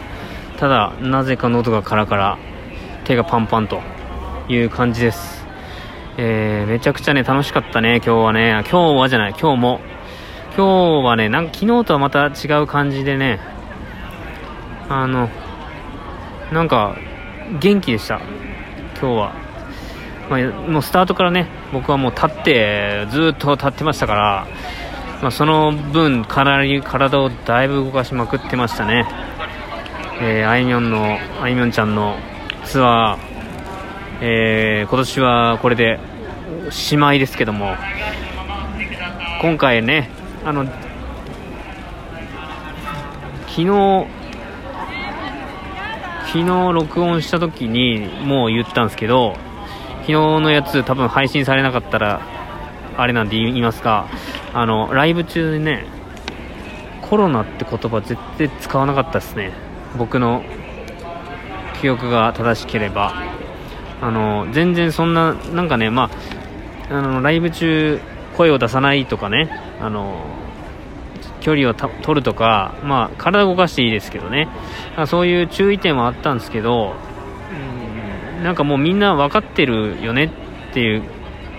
[0.57, 2.37] ただなぜか喉がカラカラ。
[3.05, 3.81] 手がパンパンと
[4.47, 5.45] いう感じです、
[6.17, 8.63] えーめちゃくちゃね楽しかったね今日はね。
[8.69, 9.81] 今日はじゃない今日も。
[10.55, 13.39] 今日はねなんか昨日とはまた違う感じでね。
[14.89, 15.29] あの
[16.51, 16.95] なんか
[17.59, 18.21] 元気でした。
[18.99, 19.35] 今日は、
[20.29, 20.39] まあ、
[20.69, 24.47] もうスタートからね僕はもう立ってずっと立ってましたから
[25.21, 29.05] まあ、その分体に体をだいぶ動かしまくってましたね、
[30.19, 32.15] えーあいみょんのあいみょんちゃんの
[32.71, 33.19] ツアー、
[34.21, 35.99] えー今年はこれで
[36.69, 37.75] しまいですけども
[39.41, 40.09] 今回ね
[40.45, 40.63] あの
[43.49, 44.07] 昨日
[46.27, 49.35] 昨日録音した時にもう言ったんですけど
[50.03, 52.21] 昨日のやつ多分配信されなかったら
[52.95, 54.07] あれなんて言いますか
[54.53, 55.87] あのライブ中にね
[57.01, 59.51] コロナって言葉絶対使わなかったですね。
[59.97, 60.41] 僕の
[61.81, 63.13] 記憶が正しければ
[64.01, 66.09] あの全然そんななんかねま
[66.89, 67.99] ああのライブ中
[68.37, 70.23] 声を出さないとかねあの
[71.41, 74.47] 距離を取るとか、まあ、体を動かしていいですけどね。
[75.07, 76.93] そういう注意点はあったんですけど
[78.37, 80.31] うんなんかもうみんな分かってるよね
[80.69, 81.03] っていう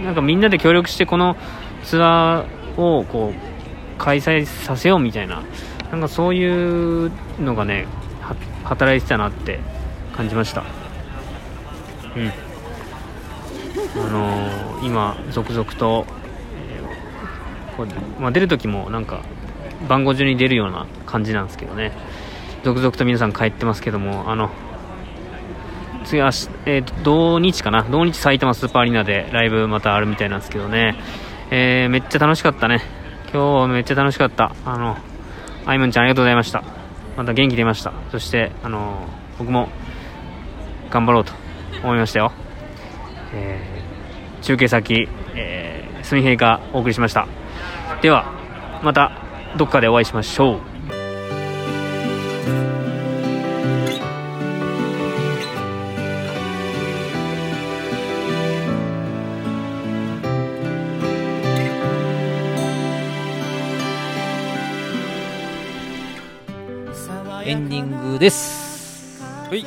[0.05, 1.37] なんかみんなで協力してこの
[1.83, 5.43] ツアーをこう開催させようみたいな
[5.91, 7.11] なんかそういう
[7.41, 7.87] のがね
[8.65, 9.61] 働いてたなって
[10.13, 10.63] 感じました。
[12.17, 12.33] うん。
[14.05, 16.07] あのー今続々と、
[16.57, 19.23] えーこうまあ、出る時もなんか
[19.89, 21.93] 番号順に出るような感じなんですけどね。
[22.65, 24.51] 続々と皆さん帰ってますけどもあの
[26.05, 26.31] 次は、
[26.67, 27.83] えーと同日かな？
[27.83, 30.97] 同日埼玉スーパーアリーナでライブまたあるみたいなんですけどね、
[31.51, 32.83] えーめっちゃ楽しかったね。
[33.33, 34.55] 今日はめっちゃ楽しかった。
[34.65, 34.97] あの
[35.65, 36.65] あいむんちゃんありがとうございました。
[37.17, 37.93] また元気出ました。
[38.11, 39.07] そしてあの
[39.39, 39.69] 僕も
[40.93, 41.33] 頑張ろうと
[41.83, 42.33] 思いましたよ、
[43.33, 43.83] えー
[44.43, 47.29] 中継先、えー、住平がお送りしました。
[48.03, 48.25] では
[48.83, 49.13] また
[49.57, 50.61] どっかでお会いしましょう。
[67.45, 68.52] エンディングです。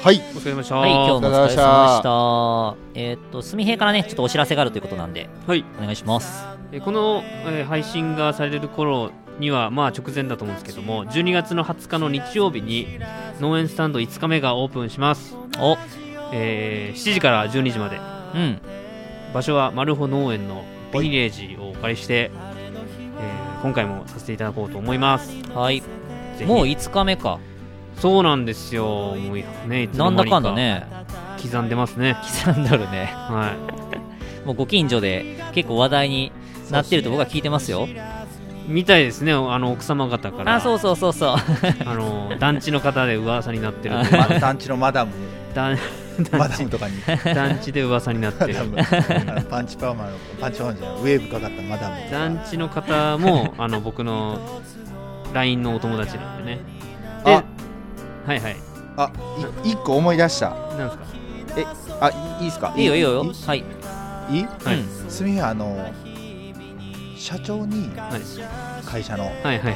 [0.05, 0.75] はい、はいお疲れ様でした。
[0.75, 2.75] はい今日もお疲れ様でした。
[2.93, 5.65] えーっとすみへいからねちょっとお知らせがあるということなんではい。
[5.79, 6.45] お願いします。
[6.71, 12.99] えーこの、えー配信がされる頃にはまあ直前だと思うんですけども12月の20日の日曜日に
[13.39, 15.75] 農園スタンド5日目がオープンします、お。
[16.31, 17.97] えー7時から12時まで。
[18.35, 18.61] うん。
[19.33, 22.29] 場所はマルホ農園のビレージをお借りして、
[23.19, 25.33] えー今回もさせていただこうと思います。
[25.55, 25.81] はい。
[26.45, 27.39] もう5日目か
[27.99, 29.15] そうなんですよ。
[29.15, 30.85] もうねいつなんだかんだね。
[31.41, 32.17] 刻んでますね。
[32.45, 33.11] 刻んどるね。
[33.13, 33.53] は
[34.45, 36.31] もうご近所で結構話題に
[36.71, 37.87] なってると僕は聞いてますよ。
[37.87, 37.95] い
[38.67, 39.31] みたいですね。
[39.31, 40.55] あの奥様方から。
[40.55, 41.35] あそうそうそうそう。
[41.85, 43.95] あの団地の方で噂になってる
[44.39, 45.11] 団地のマダム。
[45.53, 45.77] 団
[46.31, 46.95] マダムとかに。
[47.33, 48.55] 団地で噂になってる。
[49.49, 54.39] パンチパーマのパンチパーマじゃないウェーブかかったマダム団地の方もあの僕の
[55.33, 56.59] LINE のお友達なんでね。
[57.23, 57.43] であ
[58.26, 58.55] はいはい。
[58.97, 59.11] あ
[59.63, 60.49] い一個思い出した。
[60.49, 60.97] なん
[61.47, 61.97] ですか？
[62.01, 62.09] あ
[62.39, 62.73] いいいですか？
[62.76, 63.01] いいよいい？
[63.01, 63.23] よ。
[63.45, 63.59] はい？
[63.59, 64.38] い。
[64.38, 64.45] いい？
[64.63, 64.80] はい。
[64.80, 65.91] うんすみませんあの
[67.17, 68.21] 社長にはい。
[68.86, 69.26] 会社の。
[69.26, 69.76] はいはい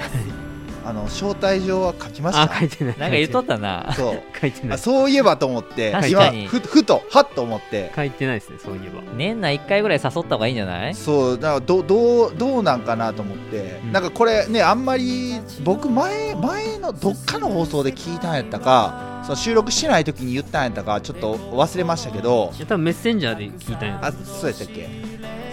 [0.85, 2.43] あの招待状は書きました。
[2.43, 2.97] あ書いてない。
[2.97, 3.93] なんか言っとったな。
[3.95, 4.21] そう。
[4.39, 4.75] 書いてない。
[4.75, 6.43] あそういえばと思って確かに。
[6.43, 7.91] 今ふふとはっと思って。
[7.95, 9.01] 書いてないですねそういえば。
[9.15, 10.95] 年内1回ぐらい誘った方がいいんじゃない？
[10.95, 13.91] そうだからどどうどうなんかなと思って、うん。
[13.91, 22.51] なんかこれねあんまり僕前前のどっかの放送で聞いたんやったかその収録しない時に言ったんやったかちょっと忘れましたけど。
[22.55, 24.89] いや多分メッセンジャーで聞いたんやあそうやったっけ、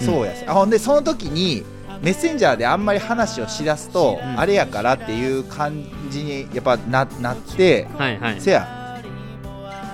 [0.01, 0.07] うん。
[0.07, 0.33] そうや。
[0.47, 1.65] あほんでその時に
[2.03, 4.41] メッセンジャーであんまり話をしだすと、うん。
[4.41, 8.41] あれやからっていう感じにやっぱななってはいはい。
[8.41, 9.03] せや。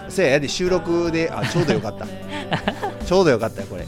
[0.09, 2.07] せややで収録であちょうどよかった。
[3.05, 3.87] ちょうどよかったよこれ。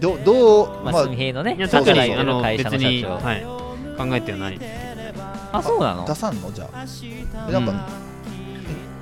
[0.00, 3.42] どどうまあ、すみへいのねいやそうそうそうあの会社のはい、
[3.96, 4.60] 考えてはない。
[5.52, 6.04] あそうなの？
[6.04, 6.52] 出さんの？
[6.52, 6.84] じゃあ。
[7.48, 7.80] えなんか、うん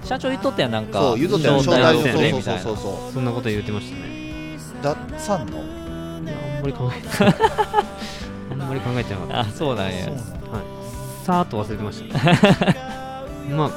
[0.04, 0.98] 社長言っとったやんなんか。
[1.00, 1.56] そう言うとったよ。
[1.58, 2.60] 招招待待状うそうくれみたいな。
[2.60, 4.58] そうそうそんなこと言ってましたね。
[4.82, 5.58] 出さんの？
[5.58, 5.60] い
[6.26, 7.34] やあんまり考えてない
[8.52, 9.40] あんまり考えてなかった。
[9.40, 10.04] あそうなんや。
[10.04, 10.24] そうなの
[11.24, 12.18] さーっと忘れてました。
[12.18, 12.38] ね
[13.54, 13.70] まあ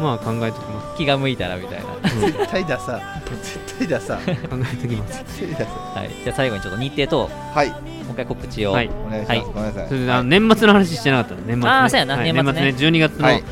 [0.00, 2.08] まあ考えときま気が向いたらみたいな。
[2.08, 2.32] す、うん。
[2.32, 3.00] 絶対出さ。
[3.42, 4.16] 絶対出さ。
[4.16, 5.24] 考えときます。
[5.40, 5.70] 絶対出さ。
[5.94, 6.10] はい。
[6.22, 7.68] じゃあ最後にちょっと日程とはい。
[7.70, 7.78] もう
[8.12, 8.72] 一回告知を。
[8.72, 8.90] はい。
[9.06, 9.40] お願いします、はい。
[9.40, 9.88] ごめんなさい。
[9.88, 11.40] それであの年末の話してなかったの？
[11.46, 12.16] 年末ねあーそうやな。
[12.16, 12.32] はい。
[12.32, 12.60] 年末ね。
[12.76, 13.42] 12月の、はい。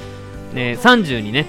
[0.54, 1.46] ね30にね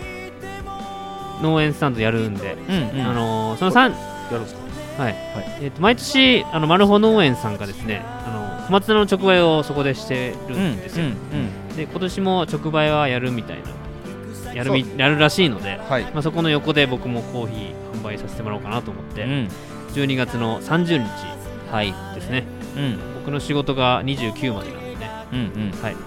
[1.42, 3.06] 農園スタンドやるんで、うんうん。
[3.06, 3.88] あのーその3や
[4.32, 4.60] るんですか？
[5.04, 5.16] はい、
[5.62, 8.39] えーと毎年あのマルホ農園さんがですねあの小
[8.72, 13.80] 松菜の直売をそこでしてるうんんですよ、うんで今年も直売はやるみたいな
[14.54, 16.04] やるみやるらしいので、はい。
[16.06, 19.32] まあ、そこの横で僕もコーヒー販売させてもらおうかなと思って、うん。
[19.32, 19.50] うん
[19.90, 21.10] 12月の30日
[21.72, 22.44] はいですね。
[22.78, 25.10] うん僕の仕事が29までなんでね。
[25.34, 25.72] うんうん。
[25.72, 25.94] はい。
[25.94, 26.00] だ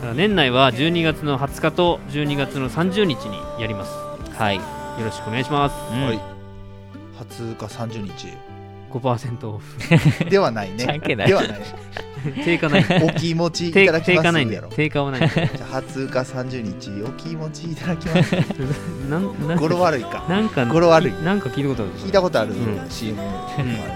[0.00, 3.92] から年内は12月の20日と12月の30日にやります。
[4.32, 4.56] はい。
[4.56, 4.62] よ
[5.04, 5.94] ろしくお願いします。
[5.94, 6.04] うん。
[6.06, 6.20] はい。
[7.20, 8.49] 20日30日
[8.90, 10.24] 5%オフ。
[10.28, 10.84] ではないね。
[10.84, 11.28] 関係ない。
[11.28, 11.60] ではない。
[12.44, 12.84] 定価ない。
[13.02, 15.20] お気持ちい定ただきます定価ないんでやろ定価はない。
[15.20, 18.34] じゃあ20日30日お気持ちいただきます。
[19.08, 20.24] なんなん語呂悪いか。
[20.28, 21.12] なんか語呂悪い。
[21.24, 22.90] なんか聞いたことある聞いたことあるうん。
[22.90, 23.22] CM の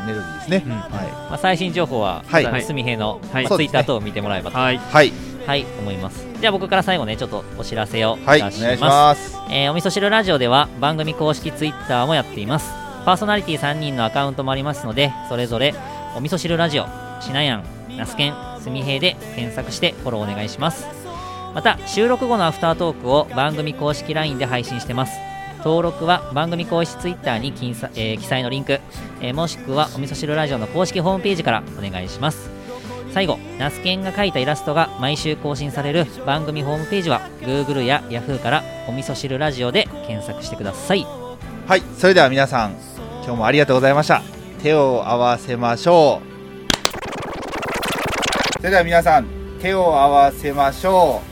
[0.07, 0.73] メロディーですね、うん。
[0.73, 0.89] は
[1.31, 2.45] まあ、最新情報は、はい。
[2.45, 3.45] またすみへいの、はい。
[3.45, 3.71] まあそうですね。
[3.71, 4.77] ツイッター等を見てもらえばと、はい。
[4.77, 5.13] い、はい。
[5.47, 6.27] はい、思います。
[6.41, 9.33] じゃあ僕から最後ね、ちょっとお知らせをいはい、おたし願いします。
[9.33, 9.45] ます。
[9.51, 12.84] えーお味噌汁ラジオでは番組公式ツイッターもやっています。
[13.05, 15.75] パーソナリティ3人のアカウントもありますので、それぞれ
[16.17, 16.87] お味噌汁ラジオ、
[17.21, 17.65] しなやん、
[17.97, 20.87] ナスケン、すみへいで検索してフォローお願いします。
[21.55, 25.13] また、収録後のアフタートークを番組公式 LINE で配信してます。
[25.59, 28.81] 登録は番組公式ツイッターに記載,、えー記載のリンク、
[29.21, 32.51] えーもしくはお味噌汁ラジオの公式ホームページからお願いします。
[33.13, 41.07] 最後、ナスケンが描いたイラストが毎週更新される番組ホームページは Google や Yahoo からお味噌汁ラジオで検索してください。
[41.67, 42.94] はいそれでは皆さん
[43.25, 44.21] 今日もありがとうございました。
[44.63, 46.27] 手を合わせましょう。
[48.59, 49.27] それでは皆さん
[49.61, 51.23] 手を合わせましょ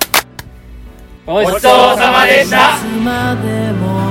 [1.27, 1.31] う。
[1.31, 1.61] ごちそう
[1.99, 4.02] さまでした